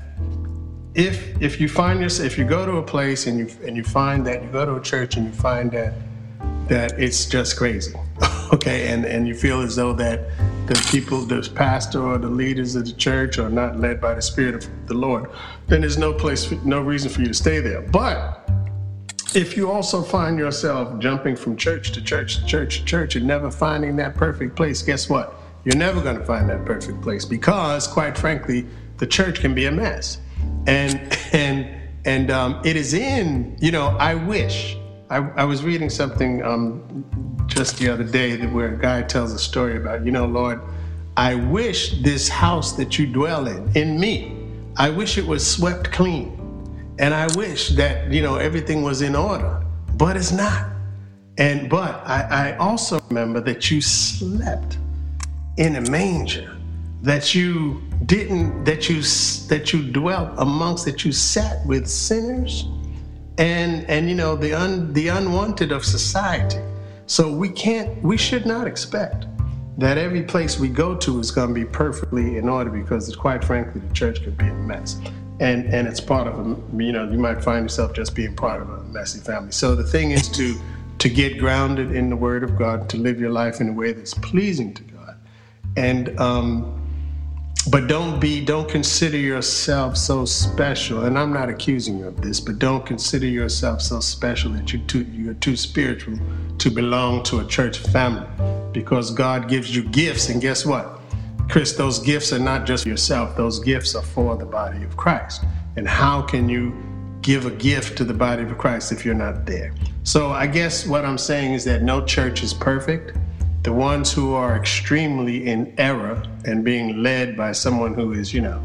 [0.95, 3.83] if if you find yourself if you go to a place and you and you
[3.83, 5.95] find that you go to a church and you find that
[6.69, 7.95] that it's just crazy,
[8.53, 10.21] okay, and and you feel as though that
[10.67, 14.23] the people, the pastor or the leaders of the church are not led by the
[14.23, 15.31] Spirit of the Lord,
[15.67, 17.83] then there's no place, no reason for you to stay there.
[17.83, 18.49] But
[19.35, 23.27] if you also find yourself jumping from church to church to church to church and
[23.27, 25.35] never finding that perfect place, guess what?
[25.65, 29.67] You're never going to find that perfect place because, quite frankly, the church can be
[29.67, 30.19] a mess.
[30.67, 31.69] And and
[32.05, 33.89] and um, it is in you know.
[33.99, 34.77] I wish
[35.11, 37.05] I, I was reading something um,
[37.47, 40.61] just the other day that where a guy tells a story about you know, Lord,
[41.17, 45.93] I wish this house that you dwell in in me, I wish it was swept
[45.93, 46.41] clean.
[46.99, 49.65] And I wish that, you know, everything was in order,
[49.97, 50.71] but it's not.
[51.39, 54.79] And but I, I also remember that you slept
[55.57, 56.54] in a manger,
[57.05, 59.03] that you didn't, that you
[59.49, 62.65] that you dwelt amongst, that you sat with sinners,
[63.39, 66.61] and and you know the un the unwanted of society.
[67.07, 69.27] So we can't, we should not expect
[69.77, 73.45] that every place we go to is going to be perfectly in order because, quite
[73.45, 74.99] frankly, the church could be a mess.
[75.41, 78.63] And, and it's part of a, you know, you might find yourself just being part
[78.63, 79.53] of a messy family.
[79.53, 80.59] So the thing is to,
[80.99, 83.93] to get grounded in the Word of God, to live your life in a way
[83.93, 85.17] that's pleasing to God.
[85.77, 86.81] And, um,
[87.71, 91.05] but don't be, don't consider yourself so special.
[91.05, 94.83] And I'm not accusing you of this, but don't consider yourself so special that you're
[94.83, 96.19] too, you're too spiritual
[96.59, 98.27] to belong to a church family
[98.73, 100.29] because God gives you gifts.
[100.29, 101.01] And guess what?
[101.49, 104.97] Chris, those gifts are not just for yourself, those gifts are for the body of
[104.97, 105.45] Christ.
[105.77, 106.75] And how can you
[107.23, 109.75] give a gift to the body of Christ if you're not there?
[110.03, 113.17] So I guess what I'm saying is that no church is perfect.
[113.65, 118.43] The ones who are extremely in error and being led by someone who is, you
[118.43, 118.63] know,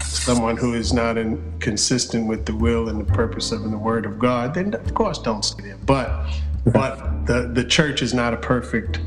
[0.00, 4.06] someone who is not in, consistent with the will and the purpose of the Word
[4.06, 5.78] of God, then of course don't stay there.
[5.84, 6.32] But
[6.64, 9.00] but the the church is not a perfect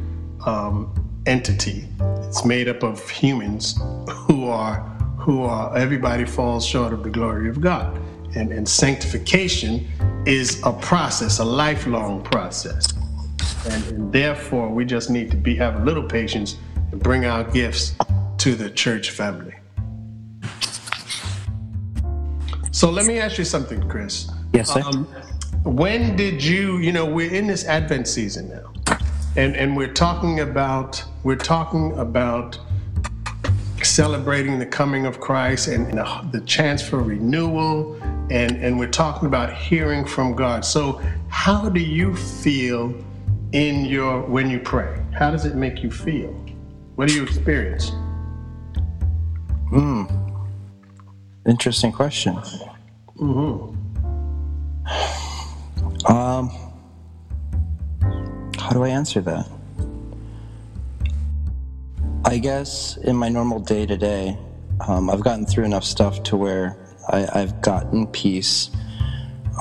[0.46, 0.94] um,
[1.26, 1.88] entity.
[2.28, 4.82] It's made up of humans who are
[5.18, 8.00] who are everybody falls short of the glory of God.
[8.36, 9.88] And, and sanctification
[10.28, 12.95] is a process, a lifelong process.
[13.66, 16.58] And, and therefore, we just need to be have a little patience
[16.92, 17.96] and bring our gifts
[18.38, 19.56] to the church family.
[22.72, 24.30] So let me ask you something, Chris.
[24.54, 24.82] Yes, sir.
[24.82, 25.06] Um,
[25.64, 28.98] when did you, you know, we're in this Advent season now.
[29.36, 32.60] and and we're talking about we're talking about
[33.82, 37.96] celebrating the coming of Christ and, the, the chance for renewal,
[38.30, 40.66] and and we're talking about hearing from God.
[40.66, 42.94] So, how do you feel
[43.52, 45.02] in your when you pray?
[45.14, 46.32] How does it make you feel?
[46.96, 47.92] What do you experience?
[49.70, 50.04] Hmm.
[51.46, 52.36] Interesting question.
[53.18, 53.76] Mm-hmm.
[56.12, 56.50] Um,
[58.58, 59.48] how do I answer that?
[62.24, 64.38] I guess in my normal day to day,
[64.80, 66.78] I've gotten through enough stuff to where
[67.10, 68.72] I, have gotten peace,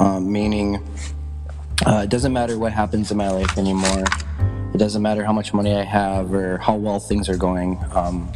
[0.01, 0.83] um, meaning
[1.87, 4.05] uh, it doesn't matter what happens in my life anymore.
[4.75, 7.79] It doesn't matter how much money I have or how well things are going.
[7.93, 8.31] Um,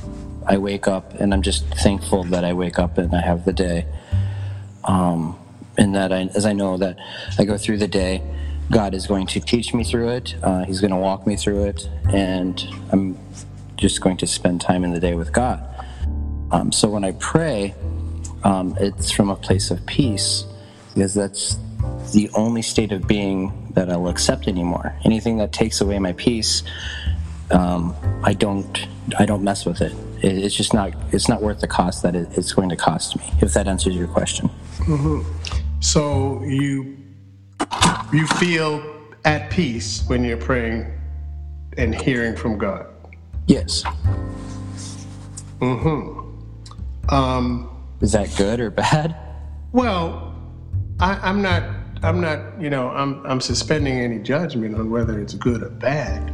[0.46, 3.53] I wake up and I'm just thankful that I wake up and I have the
[3.53, 3.86] day.
[4.84, 5.38] Um,
[5.76, 6.99] and that I, as I know that
[7.38, 8.22] I go through the day,
[8.70, 10.34] God is going to teach me through it.
[10.42, 13.16] Uh, he's going to walk me through it, and I'm
[13.76, 15.64] just going to spend time in the day with God.
[16.51, 17.74] Um, so when I pray,
[18.44, 20.44] um, it's from a place of peace
[20.94, 21.59] because that's
[22.12, 24.95] the only state of being that I'll accept anymore.
[25.05, 26.62] Anything that takes away my peace,
[27.51, 28.86] um, I don't
[29.18, 29.93] I don't mess with it.
[30.22, 30.39] it.
[30.39, 33.24] It's just not it's not worth the cost that it, it's going to cost me.
[33.41, 34.51] If that answers your question.
[34.78, 35.22] Mm-hmm.
[35.80, 36.97] So you
[38.12, 38.82] you feel
[39.24, 40.91] at peace when you're praying
[41.76, 42.86] and hearing from God.
[43.47, 43.84] Yes.
[45.61, 47.14] Mm-hmm.
[47.14, 47.70] Um,
[48.01, 49.16] Is that good or bad?
[49.72, 50.34] Well,
[51.01, 51.62] I, I'm not.
[52.03, 52.61] I'm not.
[52.61, 53.24] You know, I'm.
[53.26, 56.32] I'm suspending any judgment on whether it's good or bad.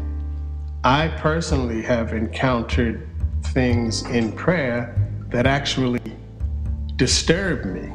[0.84, 3.08] I personally have encountered
[3.46, 4.94] things in prayer
[5.28, 6.00] that actually
[6.96, 7.92] disturb me.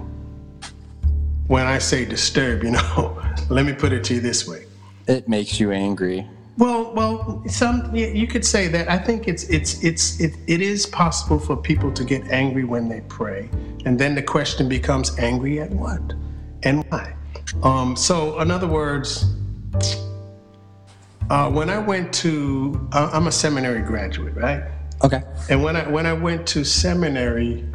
[1.48, 4.66] When I say disturb, you know, let me put it to you this way.
[5.08, 6.28] It makes you angry.
[6.58, 8.90] Well, well, some you could say that.
[8.90, 12.90] I think it's it's it's it, it is possible for people to get angry when
[12.90, 13.50] they pray,
[13.86, 16.02] and then the question becomes angry at what
[16.64, 17.16] and why.
[17.64, 19.26] Um, so, in other words,
[21.30, 24.64] uh, when I went to, uh, I'm a seminary graduate, right?
[25.04, 25.22] Okay.
[25.50, 27.66] And when I when I went to seminary,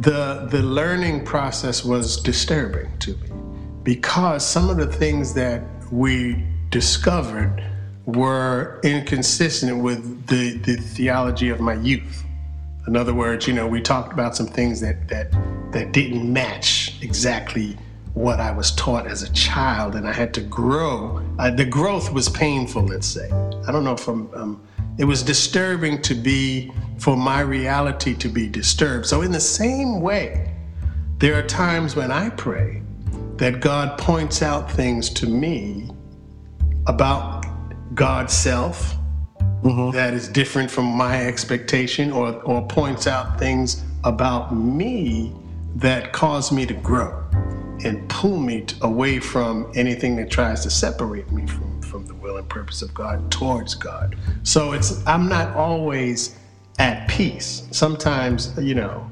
[0.00, 3.28] the the learning process was disturbing to me
[3.82, 5.62] because some of the things that
[5.92, 7.62] we discovered
[8.06, 12.24] were inconsistent with the, the theology of my youth.
[12.86, 15.32] In other words, you know, we talked about some things that that
[15.72, 17.76] that didn't match exactly
[18.16, 21.22] what I was taught as a child, and I had to grow.
[21.38, 23.30] Uh, the growth was painful, let's say.
[23.30, 24.34] I don't know if I'm.
[24.34, 29.04] Um, it was disturbing to be for my reality to be disturbed.
[29.04, 30.50] So, in the same way,
[31.18, 32.80] there are times when I pray
[33.36, 35.90] that God points out things to me
[36.86, 37.44] about
[37.94, 38.96] God's self
[39.62, 39.90] mm-hmm.
[39.90, 45.34] that is different from my expectation, or or points out things about me
[45.74, 47.25] that cause me to grow
[47.84, 52.36] and pull me away from anything that tries to separate me from, from the will
[52.36, 54.16] and purpose of God towards God.
[54.42, 56.38] So it's I'm not always
[56.78, 57.66] at peace.
[57.70, 59.08] Sometimes, you know,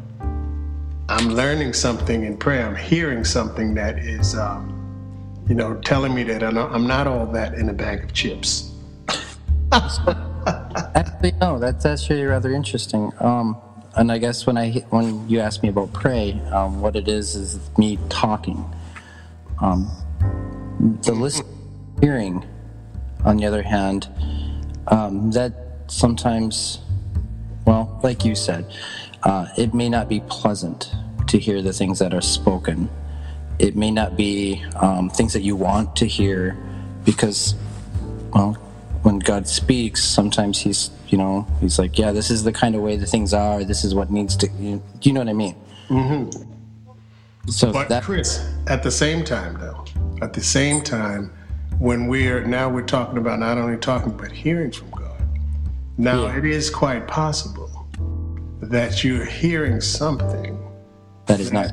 [1.09, 2.67] I'm learning something in prayer.
[2.67, 7.55] I'm hearing something that is, um, you know, telling me that I'm not all that
[7.55, 8.73] in a bag of chips.
[9.73, 13.11] Actually, no, that's actually rather interesting.
[13.21, 13.57] Um,
[13.97, 17.35] and I guess when I when you ask me about pray, um, what it is
[17.35, 18.65] is me talking.
[19.61, 19.91] Um,
[21.03, 21.45] the list
[22.01, 22.45] hearing,
[23.25, 24.09] on the other hand,
[24.89, 25.55] um, that
[25.87, 26.81] sometimes,
[27.67, 28.67] well, like you said,
[29.23, 30.93] uh, it may not be pleasant
[31.29, 32.91] to hear the things that are spoken.
[33.59, 36.59] It may not be um, things that you want to hear
[37.05, 37.55] because,
[38.33, 38.57] well,
[39.05, 42.83] when God speaks, sometimes He's you know he's like yeah this is the kind of
[42.83, 45.55] way the things are this is what needs to you, you know what i mean
[45.89, 46.29] mm-hmm.
[47.49, 49.85] so but that, chris at the same time though
[50.23, 51.33] at the same time
[51.79, 55.23] when we're now we're talking about not only talking but hearing from god
[55.99, 56.37] now yeah.
[56.37, 57.87] it is quite possible
[58.61, 60.59] that you're hearing something
[61.27, 61.71] that is not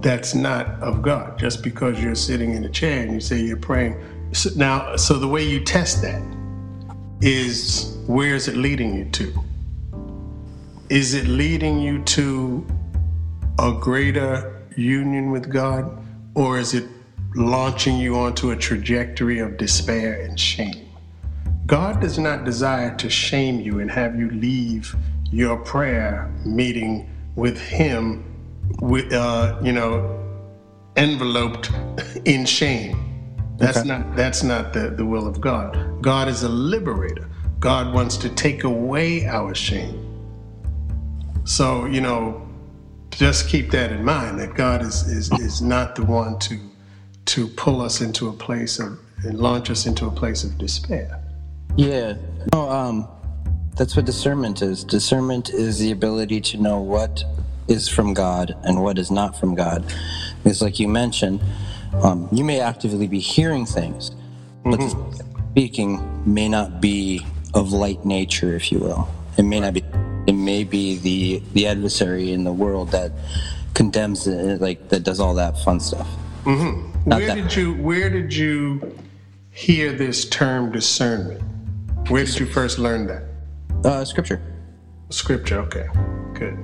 [0.00, 3.56] that's not of god just because you're sitting in a chair and you say you're
[3.56, 4.00] praying
[4.32, 6.22] so now so the way you test that
[7.20, 9.44] is where is it leading you to?
[10.88, 12.66] Is it leading you to
[13.58, 16.02] a greater union with God,
[16.34, 16.88] or is it
[17.34, 20.88] launching you onto a trajectory of despair and shame?
[21.66, 24.94] God does not desire to shame you and have you leave
[25.30, 28.24] your prayer meeting with Him,
[28.80, 30.24] with uh, you know,
[30.96, 31.70] enveloped
[32.24, 33.07] in shame.
[33.58, 33.88] That's okay.
[33.88, 36.00] not that's not the, the will of God.
[36.00, 37.28] God is a liberator.
[37.58, 40.04] God wants to take away our shame.
[41.44, 42.48] So, you know,
[43.10, 46.58] just keep that in mind that God is, is, is not the one to
[47.26, 51.20] to pull us into a place of and launch us into a place of despair.
[51.76, 52.14] Yeah.
[52.52, 53.08] No, um
[53.76, 54.84] that's what discernment is.
[54.84, 57.24] Discernment is the ability to know what
[57.68, 59.84] is from God and what is not from God.
[60.42, 61.40] Because like you mentioned,
[62.02, 64.10] um, you may actively be hearing things,
[64.64, 65.50] but mm-hmm.
[65.50, 67.24] speaking may not be
[67.54, 69.08] of light nature, if you will.
[69.36, 69.84] It may not be.
[70.26, 73.12] It may be the the adversary in the world that
[73.74, 76.08] condemns it, like that does all that fun stuff.
[76.44, 77.10] Mm-hmm.
[77.10, 77.34] Where that.
[77.34, 78.98] did you Where did you
[79.50, 81.42] hear this term discernment?
[82.08, 83.22] Where did you first learn that?
[83.84, 84.40] Uh, scripture.
[85.10, 85.60] Scripture.
[85.60, 85.88] Okay.
[86.34, 86.54] Good.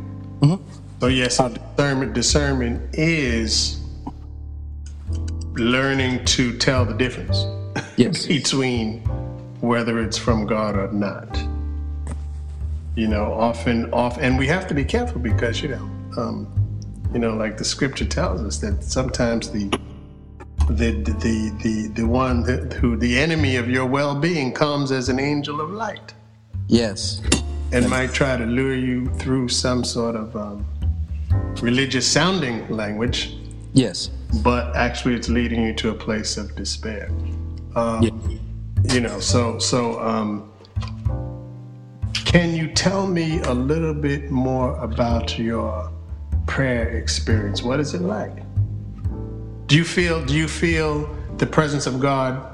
[0.40, 0.56] Mm-hmm.
[1.00, 2.14] So yes, discernment.
[2.14, 3.83] Discernment is
[5.56, 7.44] learning to tell the difference
[7.96, 8.26] yes.
[8.38, 9.00] between
[9.60, 11.38] whether it's from God or not.
[12.96, 16.46] You know, often, off, and we have to be careful because you know, um,
[17.12, 19.68] you know, like the scripture tells us that sometimes the
[20.68, 25.60] the the the the one who the enemy of your well-being comes as an angel
[25.60, 26.14] of light.
[26.68, 27.20] Yes,
[27.72, 30.64] and might try to lure you through some sort of um,
[31.60, 33.36] religious sounding language.
[33.74, 34.08] Yes,
[34.42, 37.10] but actually, it's leading you to a place of despair.
[37.74, 38.94] Um, yeah.
[38.94, 40.52] you know so so um,
[42.24, 45.90] can you tell me a little bit more about your
[46.46, 47.62] prayer experience?
[47.62, 48.36] What is it like?
[49.66, 52.50] Do you feel do you feel the presence of god?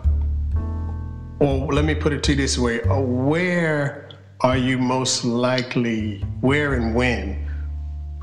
[1.39, 4.11] Or let me put it to you this way where
[4.41, 7.50] are you most likely where and when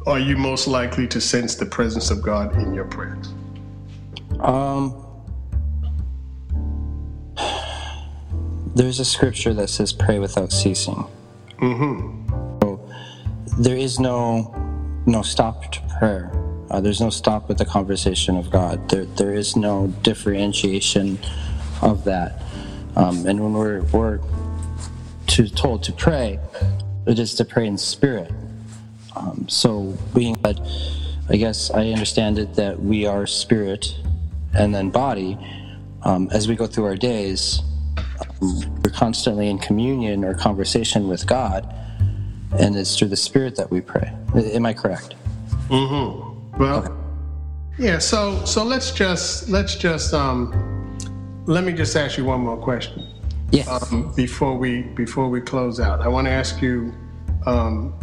[0.08, 3.34] are you most likely to sense the presence of god in your prayers
[4.40, 5.04] um
[8.78, 11.04] There's a scripture that says, "Pray without ceasing."
[11.60, 12.60] Mm-hmm.
[12.62, 12.88] So
[13.58, 14.54] there is no
[15.08, 16.32] no stop to prayer.
[16.70, 18.88] Uh, there's no stop with the conversation of God.
[18.88, 21.18] There there is no differentiation
[21.82, 22.44] of that.
[22.96, 24.20] Um, and when we're we're
[25.26, 26.40] to, told to pray,
[27.08, 28.32] it is to pray in spirit.
[29.18, 30.60] Um, so being that,
[31.30, 33.96] I guess I understand it that we are spirit
[34.54, 35.38] and then body.
[36.04, 37.62] Um, as we go through our days,
[38.40, 41.74] we're constantly in communion or conversation with God,
[42.58, 44.14] and it's through the Spirit that we pray.
[44.36, 45.16] Am I correct?
[45.70, 46.58] Mm-hmm.
[46.62, 46.94] Well, okay.
[47.78, 47.98] yeah.
[47.98, 50.98] So so let's just let's just um,
[51.46, 53.08] let me just ask you one more question.
[53.52, 53.92] Yes.
[53.92, 56.94] Um, before we before we close out, I want to ask you,
[57.46, 57.94] um,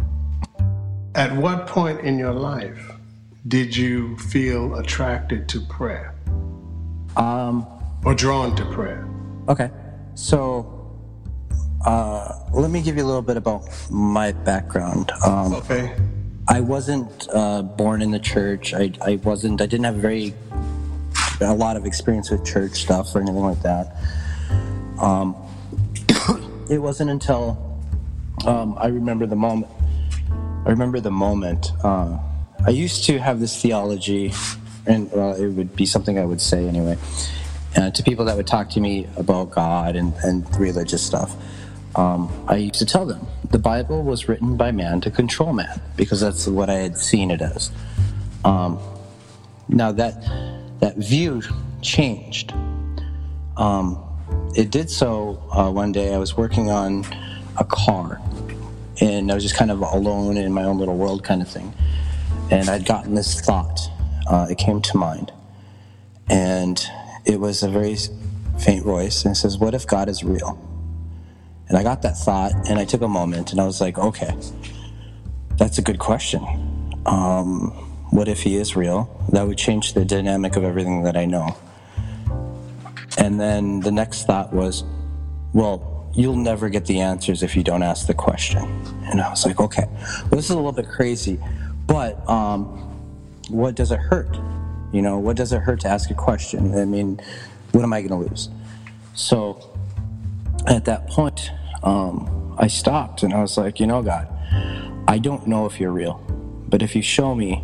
[1.15, 2.91] at what point in your life
[3.47, 6.13] did you feel attracted to prayer?
[7.15, 7.65] Um,
[8.03, 9.07] or drawn to prayer?
[9.47, 9.71] Okay.
[10.15, 10.71] So,
[11.85, 15.11] uh, let me give you a little bit about my background.
[15.25, 15.95] Um, okay.
[16.47, 18.73] I wasn't uh, born in the church.
[18.73, 19.61] I, I wasn't.
[19.61, 20.33] I didn't have very
[21.41, 23.95] a lot of experience with church stuff or anything like that.
[24.99, 25.35] Um,
[26.69, 27.81] it wasn't until
[28.45, 29.71] um, I remember the moment.
[30.65, 31.71] I remember the moment.
[31.83, 32.17] Uh,
[32.65, 34.33] I used to have this theology,
[34.85, 36.97] and it would be something I would say anyway
[37.75, 41.35] uh, to people that would talk to me about God and, and religious stuff.
[41.95, 45.81] Um, I used to tell them the Bible was written by man to control man
[45.95, 47.71] because that's what I had seen it as.
[48.43, 48.79] Um,
[49.69, 50.21] now that
[50.79, 51.41] that view
[51.81, 52.53] changed.
[53.57, 54.01] Um,
[54.55, 56.13] it did so uh, one day.
[56.13, 57.05] I was working on
[57.57, 58.21] a car,
[59.01, 61.73] and I was just kind of alone in my own little world, kind of thing.
[62.51, 63.79] And I'd gotten this thought.
[64.27, 65.31] Uh, it came to mind,
[66.29, 66.83] and
[67.25, 67.97] it was a very
[68.59, 70.59] faint voice and it says, What if God is real?
[71.67, 74.35] And I got that thought and I took a moment and I was like, Okay,
[75.57, 76.43] that's a good question.
[77.05, 77.71] Um,
[78.11, 79.09] what if he is real?
[79.31, 81.55] That would change the dynamic of everything that I know.
[83.17, 84.83] And then the next thought was,
[85.53, 88.63] Well, you'll never get the answers if you don't ask the question.
[89.05, 91.39] And I was like, Okay, well, this is a little bit crazy,
[91.87, 92.65] but um,
[93.49, 94.35] what does it hurt?
[94.91, 96.77] You know, what does it hurt to ask a question?
[96.77, 97.19] I mean,
[97.71, 98.49] what am I going to lose?
[99.13, 99.77] So
[100.67, 101.51] at that point,
[101.83, 104.27] um, I stopped and I was like, you know, God,
[105.07, 106.23] I don't know if you're real,
[106.69, 107.63] but if you show me,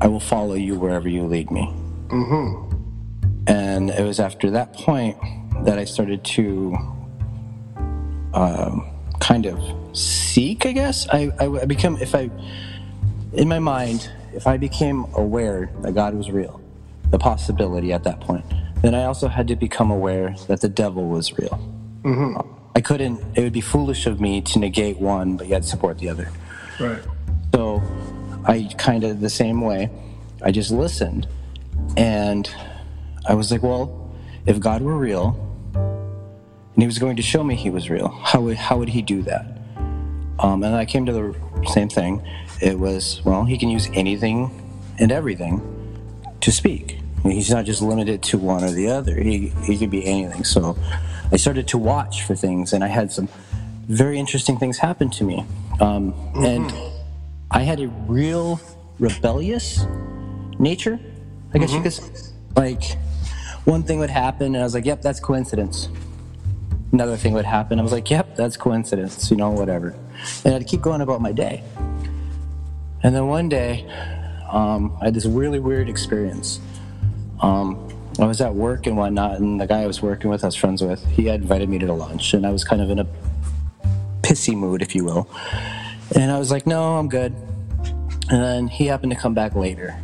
[0.00, 1.72] I will follow you wherever you lead me.
[2.08, 2.76] Mm-hmm.
[3.46, 5.16] And it was after that point
[5.64, 6.76] that I started to
[8.34, 8.88] um,
[9.20, 9.58] kind of
[9.96, 11.08] seek, I guess.
[11.08, 12.30] I, I, I become, if I,
[13.32, 16.60] in my mind, if I became aware that God was real,
[17.10, 18.44] the possibility at that point
[18.82, 21.60] then I also had to become aware that the devil was real.
[22.74, 26.08] I couldn't, it would be foolish of me to negate one, but yet support the
[26.08, 26.30] other.
[26.78, 27.02] Right.
[27.54, 27.82] So
[28.46, 29.90] I kind of the same way,
[30.42, 31.26] I just listened.
[31.96, 32.50] And
[33.26, 34.14] I was like, well,
[34.46, 35.49] if God were real
[36.80, 39.02] and he was going to show me he was real, how would, how would he
[39.02, 39.44] do that?
[40.38, 42.26] Um, and I came to the same thing.
[42.62, 44.50] It was, well, he can use anything
[44.98, 45.60] and everything
[46.40, 46.98] to speak.
[47.22, 49.14] He's not just limited to one or the other.
[49.20, 50.42] He, he could be anything.
[50.42, 50.74] So
[51.30, 53.28] I started to watch for things, and I had some
[53.86, 55.44] very interesting things happen to me.
[55.80, 56.72] Um, And
[57.50, 58.58] I had a real
[58.98, 59.84] rebellious
[60.58, 60.98] nature,
[61.52, 62.32] I guess you could say.
[62.56, 62.84] Like,
[63.66, 65.90] one thing would happen, and I was like, yep, that's coincidence.
[66.92, 69.94] Another thing would happen, I was like, yep, that's coincidence, you know, whatever.
[70.44, 71.62] And I'd keep going about my day.
[73.02, 73.86] And then one day,
[74.50, 76.58] um, I had this really weird experience.
[77.40, 77.88] Um,
[78.18, 80.56] I was at work and whatnot, and the guy I was working with, I was
[80.56, 83.06] friends with, he had invited me to lunch, and I was kind of in a
[84.22, 85.30] pissy mood, if you will.
[86.14, 87.32] And I was like, no, I'm good.
[88.28, 89.96] And then he happened to come back later,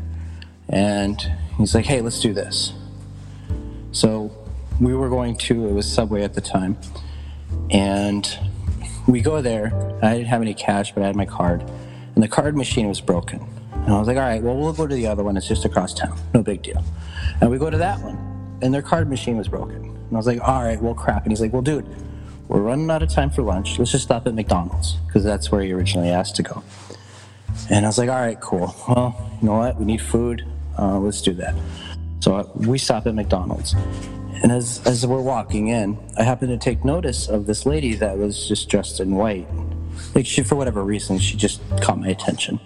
[0.68, 1.20] and
[1.58, 2.72] he's like, hey, let's do this.
[3.90, 4.30] So
[4.80, 6.76] we were going to, it was Subway at the time,
[7.70, 8.38] and
[9.06, 9.72] we go there.
[10.02, 11.62] I didn't have any cash, but I had my card,
[12.14, 13.46] and the card machine was broken.
[13.72, 15.36] And I was like, all right, well, we'll go to the other one.
[15.36, 16.18] It's just across town.
[16.34, 16.82] No big deal.
[17.40, 19.76] And we go to that one, and their card machine was broken.
[19.76, 21.22] And I was like, all right, well, crap.
[21.22, 21.86] And he's like, well, dude,
[22.48, 23.78] we're running out of time for lunch.
[23.78, 26.62] Let's just stop at McDonald's, because that's where he originally asked to go.
[27.70, 28.74] And I was like, all right, cool.
[28.88, 29.78] Well, you know what?
[29.78, 30.44] We need food.
[30.78, 31.54] Uh, let's do that.
[32.20, 33.74] So uh, we stop at McDonald's.
[34.42, 38.18] And as, as we're walking in, I happen to take notice of this lady that
[38.18, 39.48] was just dressed in white.
[40.14, 42.60] Like, she, for whatever reason, she just caught my attention.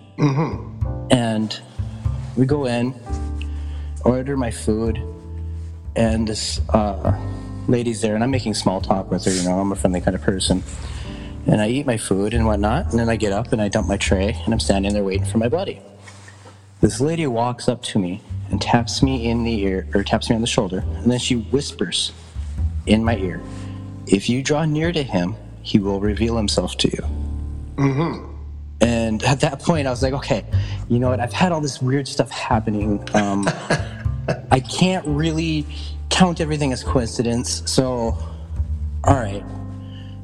[1.10, 1.58] And
[2.36, 2.94] we go in,
[4.04, 5.00] order my food,
[5.96, 7.18] and this uh,
[7.68, 9.32] lady's there, and I'm making small talk with her.
[9.32, 10.62] You know, I'm a friendly kind of person.
[11.46, 13.88] And I eat my food and whatnot, and then I get up and I dump
[13.88, 15.80] my tray, and I'm standing there waiting for my buddy.
[16.80, 20.36] This lady walks up to me and taps me in the ear, or taps me
[20.36, 22.12] on the shoulder, and then she whispers
[22.86, 23.40] in my ear,
[24.06, 27.84] If you draw near to him, he will reveal himself to you.
[28.80, 30.44] And at that point, I was like, okay,
[30.88, 31.20] you know what?
[31.20, 33.06] I've had all this weird stuff happening.
[33.14, 33.48] Um,
[34.50, 35.66] I can't really
[36.08, 37.62] count everything as coincidence.
[37.70, 38.16] So,
[39.04, 39.44] all right.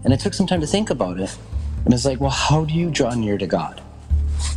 [0.05, 1.37] And it took some time to think about it.
[1.85, 3.83] And it's like, well, how do you draw near to God?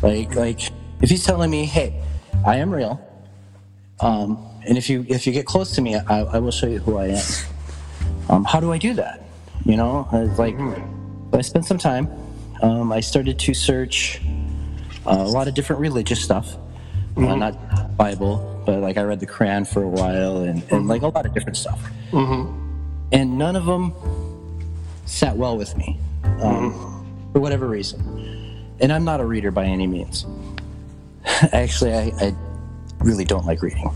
[0.01, 2.01] Like, like if he's telling me, hey,
[2.45, 3.01] I am real,
[4.01, 4.37] um,
[4.67, 6.97] and if you if you get close to me, I, I will show you who
[6.97, 7.23] I am.
[8.29, 9.23] Um, how do I do that?
[9.65, 10.55] You know, like,
[11.33, 12.07] I spent some time.
[12.61, 14.21] Um, I started to search
[15.05, 16.55] uh, a lot of different religious stuff,
[17.17, 21.01] uh, not Bible, but like I read the Quran for a while and, and like
[21.01, 21.81] a lot of different stuff.
[23.11, 23.93] And none of them
[25.05, 25.99] sat well with me
[26.41, 26.73] um,
[27.33, 27.99] for whatever reason.
[28.79, 30.25] And I'm not a reader by any means.
[31.51, 32.35] Actually, I, I
[32.99, 33.89] really don't like reading.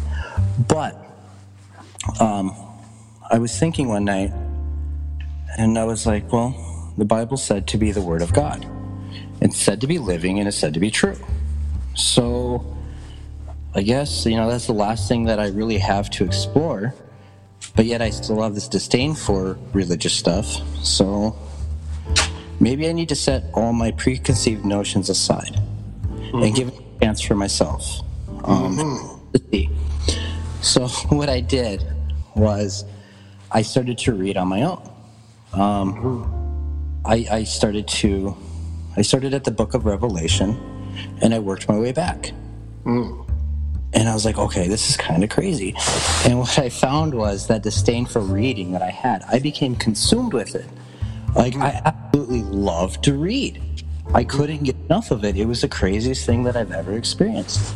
[0.67, 0.95] But
[2.19, 2.55] um,
[3.29, 4.31] I was thinking one night,
[5.57, 8.65] and I was like, well, the Bible said to be the Word of God.
[9.41, 11.17] It's said to be living, and it's said to be true.
[11.95, 12.65] So
[13.75, 16.93] I guess, you know, that's the last thing that I really have to explore.
[17.75, 20.45] But yet I still have this disdain for religious stuff.
[20.83, 21.35] So
[22.59, 25.59] maybe I need to set all my preconceived notions aside
[26.33, 28.01] and give it a chance for myself.
[28.43, 29.21] Um,
[29.51, 29.69] see.
[30.61, 31.83] So what I did
[32.35, 32.85] was
[33.51, 34.89] I started to read on my own.
[35.53, 38.35] Um, I, I started to,
[38.97, 40.57] I started at the book of Revelation
[41.21, 42.31] and I worked my way back.
[43.95, 45.75] And I was like, okay, this is kind of crazy.
[46.25, 50.33] And what I found was that disdain for reading that I had, I became consumed
[50.33, 50.65] with it.
[51.35, 53.61] Like, I absolutely love to read.
[54.13, 55.37] I couldn't get enough of it.
[55.37, 57.75] It was the craziest thing that I've ever experienced.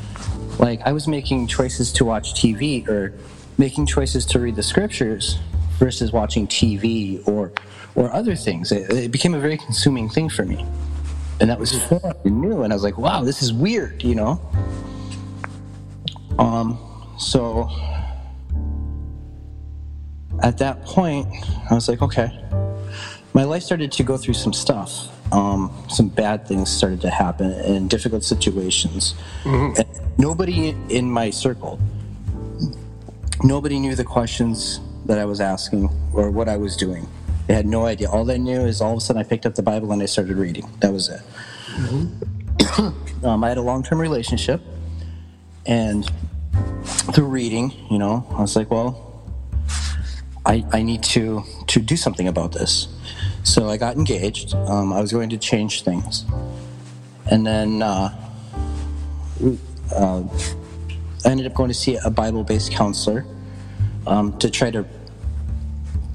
[0.59, 3.13] Like, I was making choices to watch TV or
[3.57, 5.37] making choices to read the scriptures
[5.77, 7.51] versus watching TV or,
[7.95, 8.71] or other things.
[8.71, 10.65] It, it became a very consuming thing for me.
[11.39, 11.73] And that was
[12.25, 12.63] and new.
[12.63, 14.41] And I was like, wow, this is weird, you know?
[16.39, 16.79] Um,
[17.19, 17.69] so
[20.41, 21.27] at that point,
[21.69, 22.31] I was like, okay.
[23.33, 25.09] My life started to go through some stuff.
[25.31, 29.13] Um, some bad things started to happen in difficult situations.
[29.77, 29.85] And
[30.17, 31.79] nobody in my circle,
[33.43, 37.07] nobody knew the questions that I was asking or what I was doing.
[37.47, 38.09] They had no idea.
[38.09, 40.05] All they knew is all of a sudden I picked up the Bible and I
[40.05, 40.69] started reading.
[40.81, 41.21] That was it.
[43.23, 44.61] um, I had a long term relationship,
[45.65, 46.09] and
[47.13, 49.23] through reading, you know, I was like, well,
[50.45, 52.87] I, I need to, to do something about this.
[53.43, 54.53] So I got engaged.
[54.53, 56.25] Um, I was going to change things.
[57.29, 58.09] And then uh,
[59.93, 60.23] uh,
[61.25, 63.25] I ended up going to see a Bible based counselor
[64.05, 64.85] um, to try to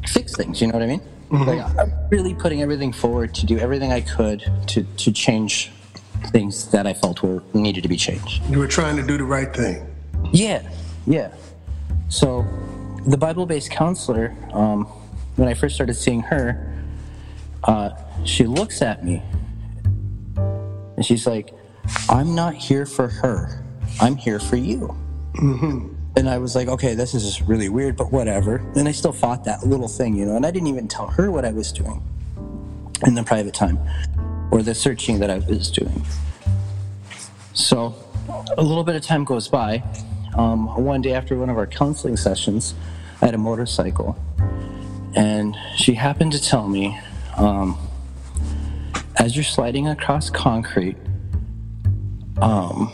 [0.06, 1.00] fix things, you know what I mean?
[1.30, 1.48] Mm-hmm.
[1.48, 5.70] Like, I'm really putting everything forward to do everything I could to, to change
[6.26, 8.42] things that I felt were needed to be changed.
[8.50, 9.86] You were trying to do the right thing.
[10.32, 10.68] Yeah,
[11.06, 11.34] yeah.
[12.08, 12.46] So
[13.06, 14.84] the Bible based counselor, um,
[15.36, 16.71] when I first started seeing her,
[17.64, 17.90] uh,
[18.24, 19.22] she looks at me
[20.36, 21.52] and she's like,
[22.08, 23.64] I'm not here for her.
[24.00, 24.94] I'm here for you.
[25.34, 25.94] Mm-hmm.
[26.16, 28.56] And I was like, okay, this is just really weird, but whatever.
[28.76, 31.30] And I still fought that little thing, you know, and I didn't even tell her
[31.30, 32.02] what I was doing
[33.06, 33.78] in the private time
[34.50, 36.04] or the searching that I was doing.
[37.54, 37.94] So
[38.56, 39.82] a little bit of time goes by.
[40.36, 42.74] Um, one day after one of our counseling sessions,
[43.20, 44.16] I had a motorcycle,
[45.14, 46.98] and she happened to tell me
[47.36, 47.78] um,
[49.16, 50.96] as you're sliding across concrete,
[52.40, 52.92] um,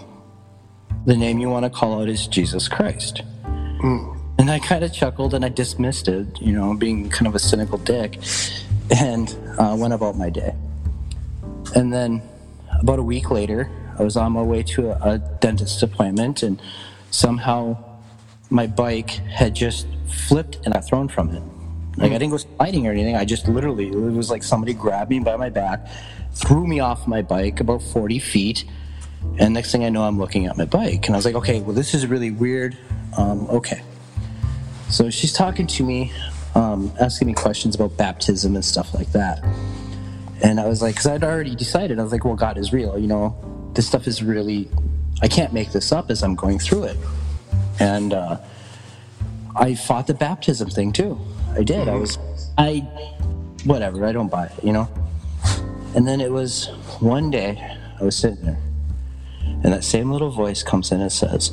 [1.07, 3.23] the name you want to call out is Jesus Christ.
[3.45, 4.17] Mm.
[4.39, 7.39] And I kind of chuckled and I dismissed it, you know, being kind of a
[7.39, 8.19] cynical dick,
[8.91, 10.55] and uh, went about my day.
[11.75, 12.23] And then
[12.81, 16.61] about a week later, I was on my way to a, a dentist appointment, and
[17.11, 17.77] somehow
[18.51, 19.87] my bike had just
[20.29, 21.43] flipped and I thrown from it.
[21.99, 23.17] Like I didn't go sliding or anything.
[23.17, 25.87] I just literally, it was like somebody grabbed me by my back,
[26.33, 28.65] threw me off my bike about 40 feet,
[29.39, 31.07] and next thing I know, I'm looking at my bike.
[31.07, 32.77] And I was like, okay, well, this is really weird.
[33.17, 33.83] Um, okay.
[34.91, 36.13] So she's talking to me,
[36.55, 39.45] um, asking me questions about baptism and stuff like that.
[40.43, 42.97] And I was like, because I'd already decided, I was like, well, God is real.
[42.97, 44.71] You know, this stuff is really,
[45.21, 46.97] I can't make this up as I'm going through it.
[47.81, 48.39] And uh,
[49.57, 51.21] I fought the baptism thing too.
[51.55, 51.89] I did.
[51.89, 52.01] I mm-hmm.
[52.01, 52.19] was,
[52.57, 52.81] I,
[53.65, 54.07] whatever.
[54.07, 54.89] I don't buy it, you know.
[55.95, 56.67] And then it was
[57.01, 58.59] one day I was sitting there,
[59.65, 61.51] and that same little voice comes in and says,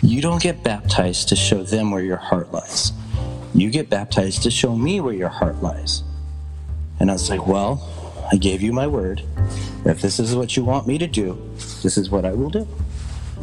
[0.00, 2.92] "You don't get baptized to show them where your heart lies.
[3.54, 6.02] You get baptized to show me where your heart lies."
[7.00, 7.82] And I was like, "Well,
[8.30, 9.22] I gave you my word.
[9.84, 11.36] If this is what you want me to do,
[11.82, 12.66] this is what I will do."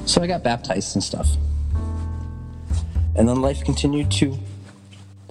[0.05, 1.27] So I got baptized and stuff.
[3.15, 4.39] And then life continued to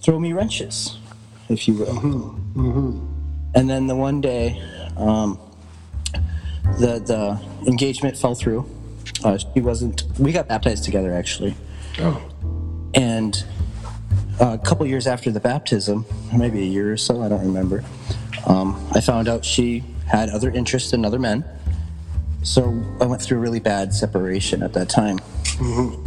[0.03, 0.99] throw me wrenches,
[1.49, 1.87] if you will.
[1.87, 2.61] Mm-hmm.
[2.61, 3.53] Mm-hmm.
[3.55, 4.63] And then the one day,
[4.97, 5.39] um,
[6.79, 8.69] the the engagement fell through.
[9.25, 10.05] Uh, she wasn't.
[10.19, 11.55] We got baptized together, actually.
[11.99, 12.23] Oh.
[12.95, 13.45] And
[14.41, 17.85] uh, a couple years after the baptism, maybe a year or so, I don't remember.
[18.47, 21.45] Um, I found out she had other interests in other men.
[22.43, 25.19] So I went through a really bad separation at that time.
[25.59, 26.05] Mm-hmm.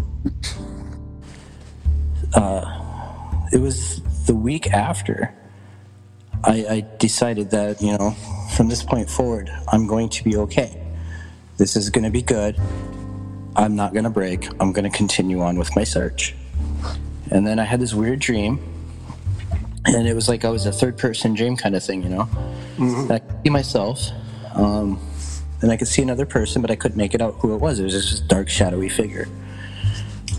[2.34, 2.81] Uh,
[3.52, 5.34] it was the week after
[6.44, 8.12] I, I decided that, you know,
[8.56, 10.82] from this point forward, I'm going to be okay.
[11.58, 12.60] This is going to be good.
[13.56, 14.48] I'm not going to break.
[14.60, 16.34] I'm going to continue on with my search.
[17.30, 18.60] And then I had this weird dream,
[19.86, 22.24] and it was like I was a third person dream kind of thing, you know?
[22.78, 23.12] Mm-hmm.
[23.12, 24.00] I could see myself,
[24.56, 25.00] um,
[25.62, 27.80] and I could see another person, but I couldn't make it out who it was.
[27.80, 29.28] It was just this dark, shadowy figure.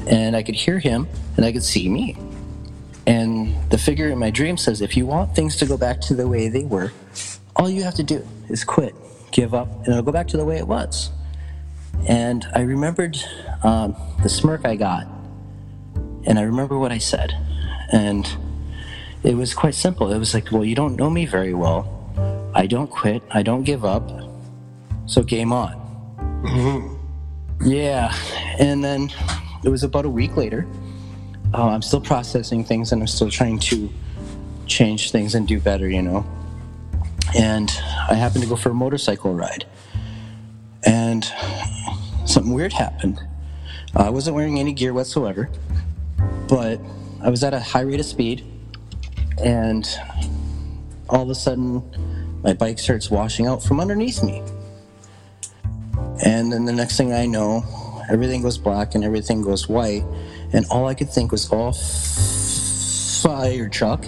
[0.08, 1.06] And I could hear him,
[1.36, 2.16] and I could see me.
[3.06, 6.14] And the figure in my dream says, if you want things to go back to
[6.14, 6.92] the way they were,
[7.56, 8.94] all you have to do is quit,
[9.30, 11.10] give up, and it'll go back to the way it was.
[12.06, 13.16] And I remembered
[13.62, 15.06] um, the smirk I got,
[16.24, 17.32] and I remember what I said.
[17.92, 18.28] And
[19.22, 20.12] it was quite simple.
[20.12, 21.98] It was like, well, you don't know me very well.
[22.54, 24.10] I don't quit, I don't give up,
[25.06, 25.74] so game on.
[26.44, 27.68] Mm-hmm.
[27.68, 28.14] Yeah.
[28.58, 29.10] And then
[29.64, 30.66] it was about a week later
[31.54, 33.90] uh, I'm still processing things and I'm still trying to
[34.66, 36.26] change things and do better, you know.
[37.36, 37.70] And
[38.08, 39.64] I happened to go for a motorcycle ride,
[40.84, 41.24] and
[42.26, 43.20] something weird happened.
[43.94, 45.50] I wasn't wearing any gear whatsoever,
[46.48, 46.80] but
[47.22, 48.44] I was at a high rate of speed,
[49.42, 49.88] and
[51.08, 51.82] all of a sudden,
[52.42, 54.42] my bike starts washing out from underneath me.
[56.24, 57.64] And then the next thing I know,
[58.10, 60.04] everything goes black and everything goes white
[60.52, 61.72] and all I could think was, oh,
[63.22, 64.04] fire truck.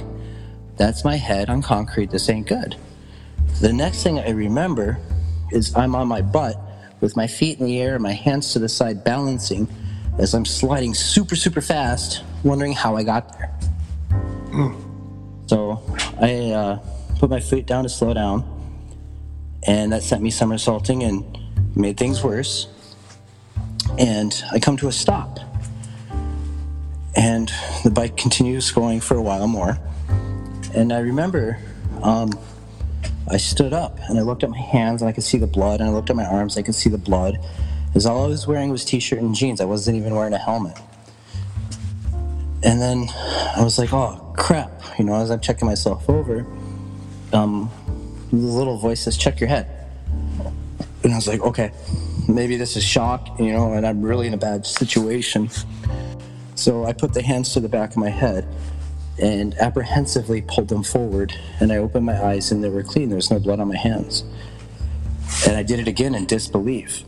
[0.77, 2.11] That's my head on concrete.
[2.11, 2.77] This ain't good.
[3.61, 4.99] The next thing I remember
[5.53, 6.61] is I'm on my butt
[7.01, 9.69] with my feet in the air and my hands to the side balancing
[10.19, 13.55] as I'm sliding super, super fast, wondering how I got there.
[14.49, 14.81] Mm.
[15.47, 15.83] So
[16.21, 16.79] I uh,
[17.19, 18.45] put my foot down to slow down,
[19.67, 21.39] and that sent me somersaulting and
[21.77, 22.69] made things worse.
[23.99, 25.39] And I come to a stop
[27.17, 27.51] And
[27.85, 29.79] the bike continues going for a while more.
[30.75, 31.59] And I remember
[32.03, 32.31] um,
[33.31, 35.81] I stood up and I looked at my hands and I could see the blood,
[35.81, 37.39] and I looked at my arms, I could see the blood.
[37.87, 39.61] Because all I was wearing was t shirt and jeans.
[39.61, 40.77] I wasn't even wearing a helmet.
[42.65, 43.07] And then
[43.57, 44.71] I was like, oh crap.
[44.99, 46.47] You know, as I'm checking myself over,
[47.33, 47.71] um,
[48.31, 49.69] the little voice says, check your head.
[51.03, 51.73] And I was like, okay,
[52.29, 55.51] maybe this is shock, you know, and I'm really in a bad situation.
[56.55, 58.47] So I put the hands to the back of my head
[59.19, 61.35] and apprehensively pulled them forward.
[61.61, 63.09] And I opened my eyes and they were clean.
[63.09, 64.25] There was no blood on my hands.
[65.47, 67.03] And I did it again in disbelief.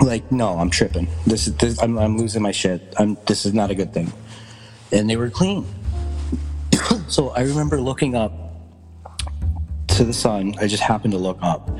[0.00, 1.08] Like, no, I'm tripping.
[1.26, 2.94] This is, this, I'm, I'm losing my shit.
[2.98, 4.12] I'm, this is not a good thing.
[4.92, 5.66] And they were clean.
[7.08, 8.32] so I remember looking up
[9.88, 10.54] to the sun.
[10.60, 11.70] I just happened to look up.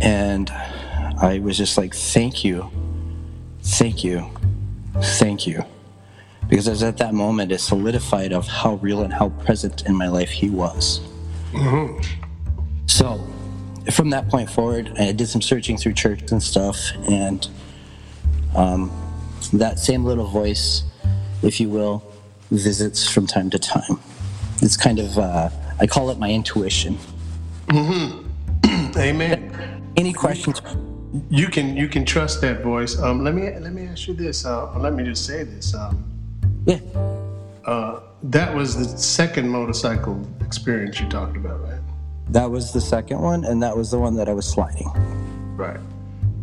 [0.00, 2.70] And I was just like, thank you.
[3.62, 4.30] Thank you.
[4.94, 5.64] Thank you
[6.50, 10.08] because was at that moment it solidified of how real and how present in my
[10.08, 11.00] life he was.
[11.52, 12.02] Mm-hmm.
[12.86, 13.24] So,
[13.92, 16.76] from that point forward, I did some searching through church and stuff,
[17.08, 17.48] and
[18.56, 18.90] um,
[19.52, 20.82] that same little voice,
[21.42, 22.02] if you will,
[22.50, 24.00] visits from time to time.
[24.60, 26.98] It's kind of, uh, I call it my intuition.
[27.68, 28.90] Mm-hmm.
[28.98, 29.92] Amen.
[29.96, 30.60] Any questions?
[31.28, 32.98] You can you can trust that voice.
[32.98, 34.44] Um, let me let me ask you this.
[34.44, 35.74] Uh, let me just say this.
[35.74, 36.04] Um,
[36.66, 36.78] yeah.
[37.64, 41.80] Uh, that was the second motorcycle experience you talked about, right?
[42.28, 44.88] That was the second one, and that was the one that I was sliding.
[45.56, 45.80] Right.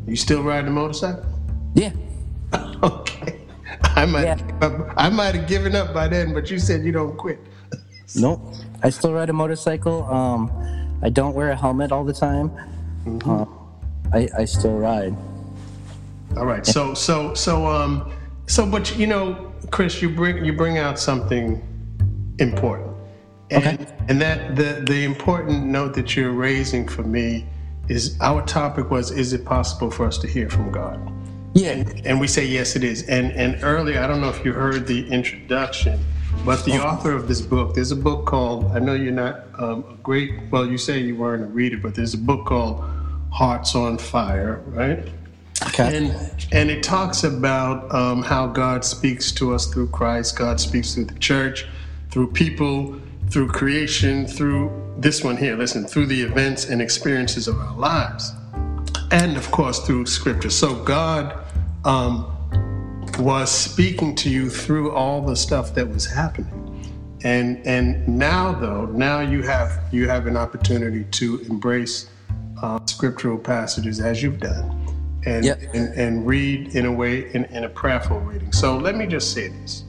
[0.06, 1.26] You still riding a motorcycle?
[1.74, 1.94] Yeah.
[2.84, 3.40] okay.
[3.84, 4.94] I might yeah.
[4.98, 7.40] I might have given up by then, but you said you don't quit.
[8.16, 8.42] nope.
[8.84, 10.04] I still ride a motorcycle.
[10.06, 10.52] Um,
[11.02, 12.50] I don't wear a helmet all the time.
[13.06, 13.30] Mm-hmm.
[13.30, 13.46] Uh,
[14.14, 15.16] I, I still ride.
[16.36, 16.66] All right.
[16.66, 18.12] So so so um
[18.48, 21.62] so but you know Chris, you bring you bring out something
[22.40, 22.96] important,
[23.52, 23.94] and okay.
[24.08, 27.46] and that the the important note that you're raising for me
[27.90, 31.00] is our topic was is it possible for us to hear from God?
[31.54, 33.04] Yeah, and, and we say yes, it is.
[33.10, 36.00] And and earlier, I don't know if you heard the introduction,
[36.46, 39.84] but the author of this book, there's a book called I know you're not um,
[39.90, 42.84] a great well, you say you weren't a reader, but there's a book called
[43.32, 45.08] Hearts on Fire, right?
[45.68, 45.98] Okay.
[45.98, 50.38] And and it talks about um, how God speaks to us through Christ.
[50.38, 51.66] God speaks through the church,
[52.12, 53.00] through people,
[53.30, 55.56] through creation, through this one here.
[55.56, 58.34] Listen, through the events and experiences of our lives,
[59.12, 60.52] and of course through Scripture.
[60.52, 61.38] So God
[61.86, 62.34] um,
[63.20, 66.54] was speaking to you through all the stuff that was happening.
[67.24, 72.10] And and now though, now you have you have an opportunity to embrace
[72.62, 74.88] uh, scriptural passages as you've done
[75.26, 75.62] and, yep.
[75.74, 78.52] and, and read in a way in, in a prayerful reading.
[78.52, 79.84] So let me just say this.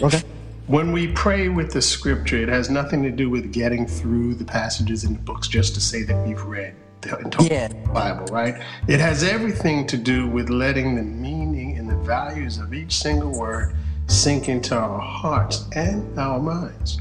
[0.00, 0.22] Okay.
[0.66, 4.44] When we pray with the scripture, it has nothing to do with getting through the
[4.44, 7.68] passages in the books just to say that we've read the entire yeah.
[7.92, 8.62] Bible, right?
[8.88, 13.38] It has everything to do with letting the meaning and the values of each single
[13.38, 17.00] word sink into our hearts and our minds.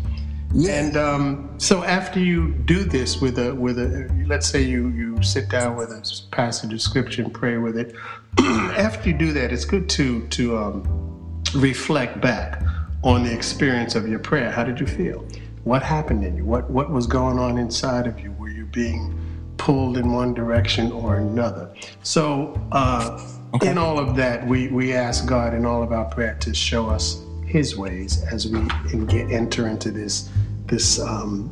[0.54, 0.72] Yeah.
[0.80, 5.22] And um, so after you do this with a with a let's say you you
[5.24, 7.96] sit down with a passage of scripture and pray with it.
[8.40, 12.62] after you do that, it's good to to um, reflect back
[13.04, 14.52] on the experience of your prayer.
[14.52, 15.26] How did you feel?
[15.64, 16.46] What happened in you?
[16.46, 18.32] What what was going on inside of you?
[18.34, 19.18] Were you being
[19.58, 21.74] pulled in one direction or another?
[22.04, 23.20] So uh,
[23.56, 23.72] okay.
[23.72, 26.90] in all of that, we we ask God in all of our prayer to show
[26.90, 27.24] us
[27.54, 28.68] His ways as we
[29.32, 30.28] enter into this
[30.66, 31.52] this um,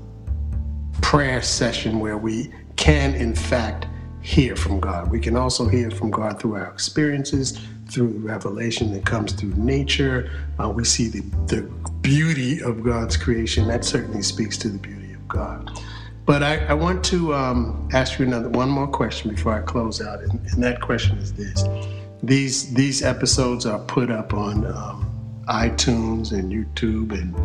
[1.00, 3.86] prayer session where we can, in fact,
[4.24, 5.12] hear from God.
[5.12, 10.32] We can also hear from God through our experiences, through revelation that comes through nature.
[10.60, 11.62] Uh, we see the, the
[12.02, 13.68] beauty of God's creation.
[13.68, 15.80] That certainly speaks to the beauty of God.
[16.26, 20.02] But I, I want to um, ask you another one more question before I close
[20.02, 21.64] out, and, and, that question is this:
[22.24, 25.11] these these episodes are put up on um,
[25.48, 27.36] iTunes and YouTube and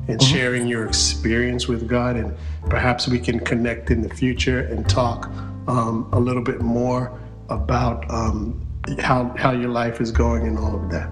[0.09, 0.35] and mm-hmm.
[0.35, 2.37] sharing your experience with God, and
[2.69, 5.31] perhaps we can connect in the future and talk
[5.69, 7.19] um, a little bit more
[7.49, 8.67] about um,
[8.99, 11.09] how how your life is going and all of that.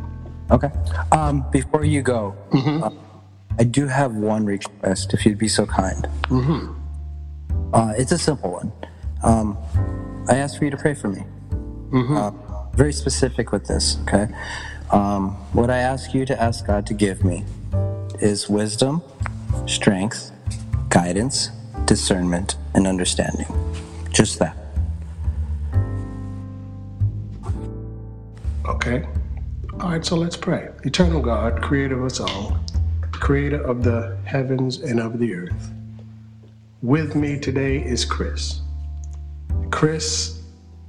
[0.51, 0.71] Okay.
[1.13, 2.83] Um, before you go, Mm-hmm.
[2.83, 2.91] uh,
[3.61, 6.07] I do have one request, if you'd be so kind.
[6.25, 7.75] Mm-hmm.
[7.75, 8.73] Uh, it's a simple one.
[9.23, 9.59] Um,
[10.29, 11.25] I ask for you to pray for me.
[11.91, 12.17] Mm-hmm.
[12.17, 12.48] Uh,
[12.79, 14.29] very specific with this, okay?
[14.93, 17.45] Um, what I ask you to ask God to give me
[18.21, 19.03] is wisdom,
[19.67, 20.31] strength,
[20.89, 21.51] guidance,
[21.87, 23.49] discernment, and understanding.
[24.11, 24.57] Just that.
[28.65, 29.05] Okay.
[29.81, 30.69] All right, so let's pray.
[30.85, 32.59] Eternal God, creator of us all,
[33.11, 35.73] creator of the heavens and of the earth.
[36.83, 38.61] With me today is Chris.
[39.73, 40.41] Chris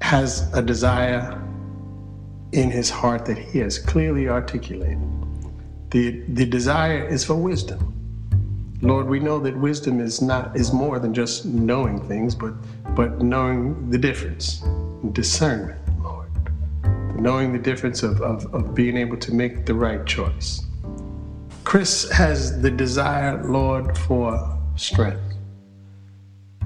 [0.01, 1.41] has a desire
[2.51, 4.99] in his heart that he has clearly articulated.
[5.91, 7.93] The, the desire is for wisdom.
[8.81, 12.53] Lord, we know that wisdom is not is more than just knowing things, but
[12.95, 14.63] but knowing the difference,
[15.11, 16.29] discernment, Lord
[17.19, 20.65] knowing the difference of, of, of being able to make the right choice.
[21.63, 25.21] Chris has the desire, Lord, for strength.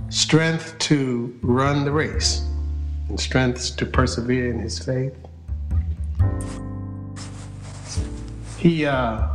[0.09, 2.45] Strength to run the race,
[3.09, 5.15] and strength to persevere in his faith.
[8.57, 9.27] He uh,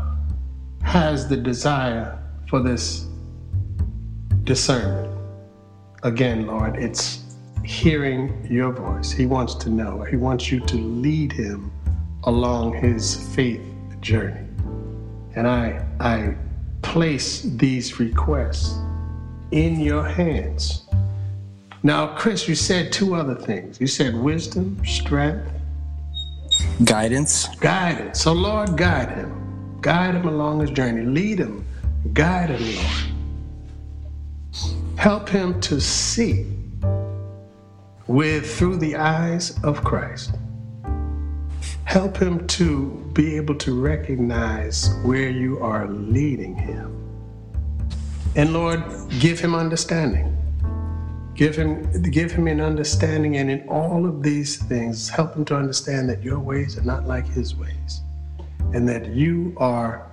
[0.83, 2.19] has the desire
[2.49, 3.07] for this
[4.45, 5.15] discernment.
[6.03, 7.25] Again, Lord, it's
[7.65, 9.11] hearing your voice.
[9.11, 10.03] He wants to know.
[10.03, 11.71] He wants you to lead him
[12.25, 13.61] along his faith
[14.01, 14.47] journey.
[15.35, 16.35] And I I
[16.83, 18.79] place these requests
[19.51, 20.87] in your hands.
[21.83, 23.81] Now, Chris, you said two other things.
[23.81, 25.51] You said wisdom, strength,
[26.85, 28.21] Guidance, guidance.
[28.21, 29.79] So, Lord, guide him.
[29.81, 31.03] Guide him along his journey.
[31.03, 31.67] Lead him.
[32.13, 33.19] Guide him, Lord.
[34.97, 36.47] Help him to see
[38.07, 40.35] with through the eyes of Christ.
[41.85, 46.95] Help him to be able to recognize where you are leading him.
[48.37, 48.85] And Lord,
[49.19, 50.38] give him understanding.
[51.39, 55.57] Give him give him an understanding and in all of these things help him to
[55.57, 58.01] understand that your ways are not like his ways.
[58.75, 60.11] And that you are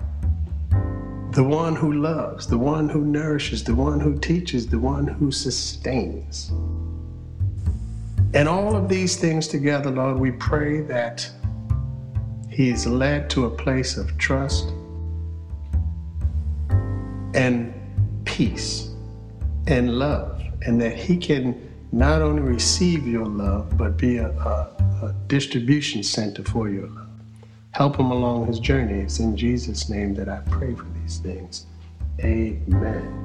[1.32, 5.32] the one who loves, the one who nourishes, the one who teaches, the one who
[5.32, 6.52] sustains.
[8.36, 11.28] And all of these things together, Lord, we pray that
[12.52, 14.70] he is led to a place of trust
[17.34, 17.74] and
[18.26, 18.92] peace
[19.66, 20.35] and love,
[20.66, 24.70] and that he can not only receive your love, but be a, a,
[25.04, 27.08] a distribution center for your love.
[27.72, 29.00] Help him along his journey.
[29.02, 31.66] It's in Jesus' name that I pray for these things.
[32.22, 33.22] Amen.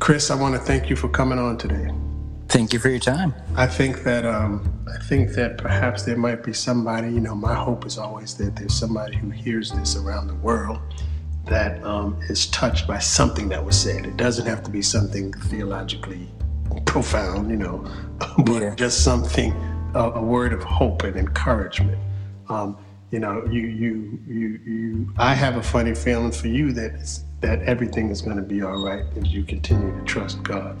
[0.00, 1.90] Chris, I want to thank you for coming on today.
[2.48, 3.34] thank you for your time.
[3.56, 7.08] I think that um, I think that perhaps there might be somebody.
[7.08, 10.78] You know, my hope is always that there's somebody who hears this around the world
[11.46, 14.06] that um, is touched by something that was said.
[14.06, 16.28] It doesn't have to be something theologically
[16.86, 17.84] profound, you know,
[18.44, 18.74] but Yeah.
[18.74, 19.52] just something
[19.94, 21.98] a, a word of hope and encouragement.
[22.48, 22.76] Um,
[23.10, 25.12] you know, you you you you.
[25.18, 28.82] I have a funny feeling for you that that everything is going to be all
[28.84, 30.76] right as you continue to trust God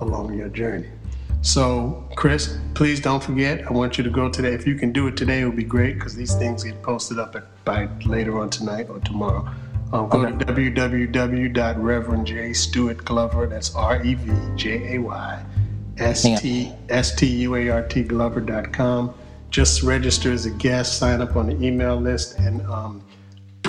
[0.00, 0.88] along your journey.
[1.42, 3.66] So, Chris, please don't forget.
[3.66, 4.54] I want you to go today.
[4.54, 7.18] If you can do it today, it would be great because these things get posted
[7.18, 9.46] up at, by later on tonight or tomorrow.
[9.94, 10.36] Um, go Okay.
[10.36, 13.46] to www.reverend Jay Stuart Glover.
[13.46, 15.42] That's R E V J A Y
[15.98, 19.14] S T S T U A R T Glover.com.
[19.50, 23.02] Just register as a guest, sign up on the email list, and um,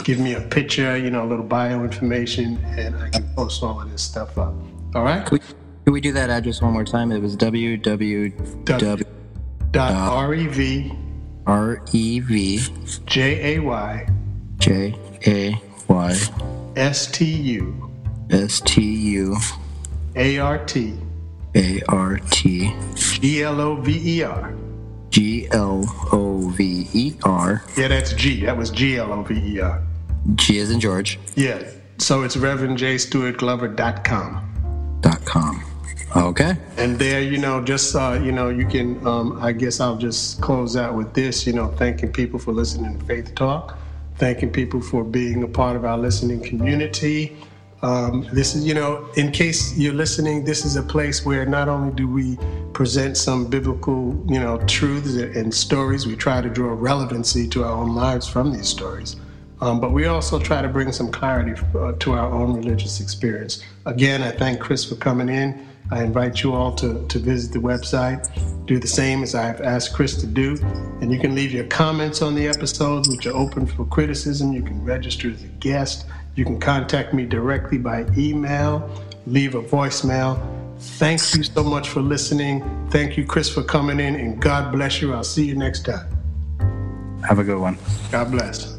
[0.04, 3.80] give me a picture, you know, a little bio information, and I can post all
[3.80, 4.56] of this stuff up.
[4.96, 5.24] All right?
[5.28, 5.48] Could we,
[5.86, 7.12] could we do that address one more time?
[7.12, 8.66] It was www.
[9.72, 10.92] Dot R E V
[11.46, 12.62] R E V
[13.06, 14.08] J A Y
[14.58, 14.96] J
[15.28, 16.18] A Y
[16.76, 17.92] S T U
[18.30, 19.38] S T U
[20.16, 20.98] A R T
[21.56, 24.54] A R T G L O V E R.
[25.10, 27.64] G L O V E R.
[27.78, 28.46] Yeah, that's G.
[28.46, 29.82] That was G L O V E R.
[30.36, 31.20] G as in George.
[31.36, 31.64] Yeah.
[31.98, 35.00] So it's Reverend Jay Stuart ReverendJayStuartGlover.com.
[35.02, 35.64] Dot com.
[36.16, 36.58] Okay.
[36.78, 39.06] And there, you know, just uh, you know, you can.
[39.06, 41.46] Um, I guess I'll just close out with this.
[41.46, 43.78] You know, thanking people for listening to Faith Talk,
[44.18, 47.38] thanking people for being a part of our listening community.
[47.82, 51.68] Um, this is, you know, in case you're listening, this is a place where not
[51.68, 52.38] only do we
[52.74, 57.72] present some biblical, you know, truths and stories, we try to draw relevancy to our
[57.72, 59.18] own lives from these stories.
[59.62, 63.64] Um, but we also try to bring some clarity uh, to our own religious experience.
[63.86, 65.66] Again, I thank Chris for coming in.
[65.92, 68.28] I invite you all to, to visit the website,
[68.66, 70.58] do the same as I've asked Chris to do.
[71.02, 74.52] And you can leave your comments on the episodes, which are open for criticism.
[74.52, 76.08] You can register as a guest.
[76.36, 78.90] You can contact me directly by email,
[79.26, 80.42] leave a voicemail.
[80.78, 82.88] Thank you so much for listening.
[82.90, 85.14] Thank you, Chris, for coming in, and God bless you.
[85.14, 86.08] I'll see you next time.
[87.28, 87.78] Have a good one.
[88.12, 88.75] God bless.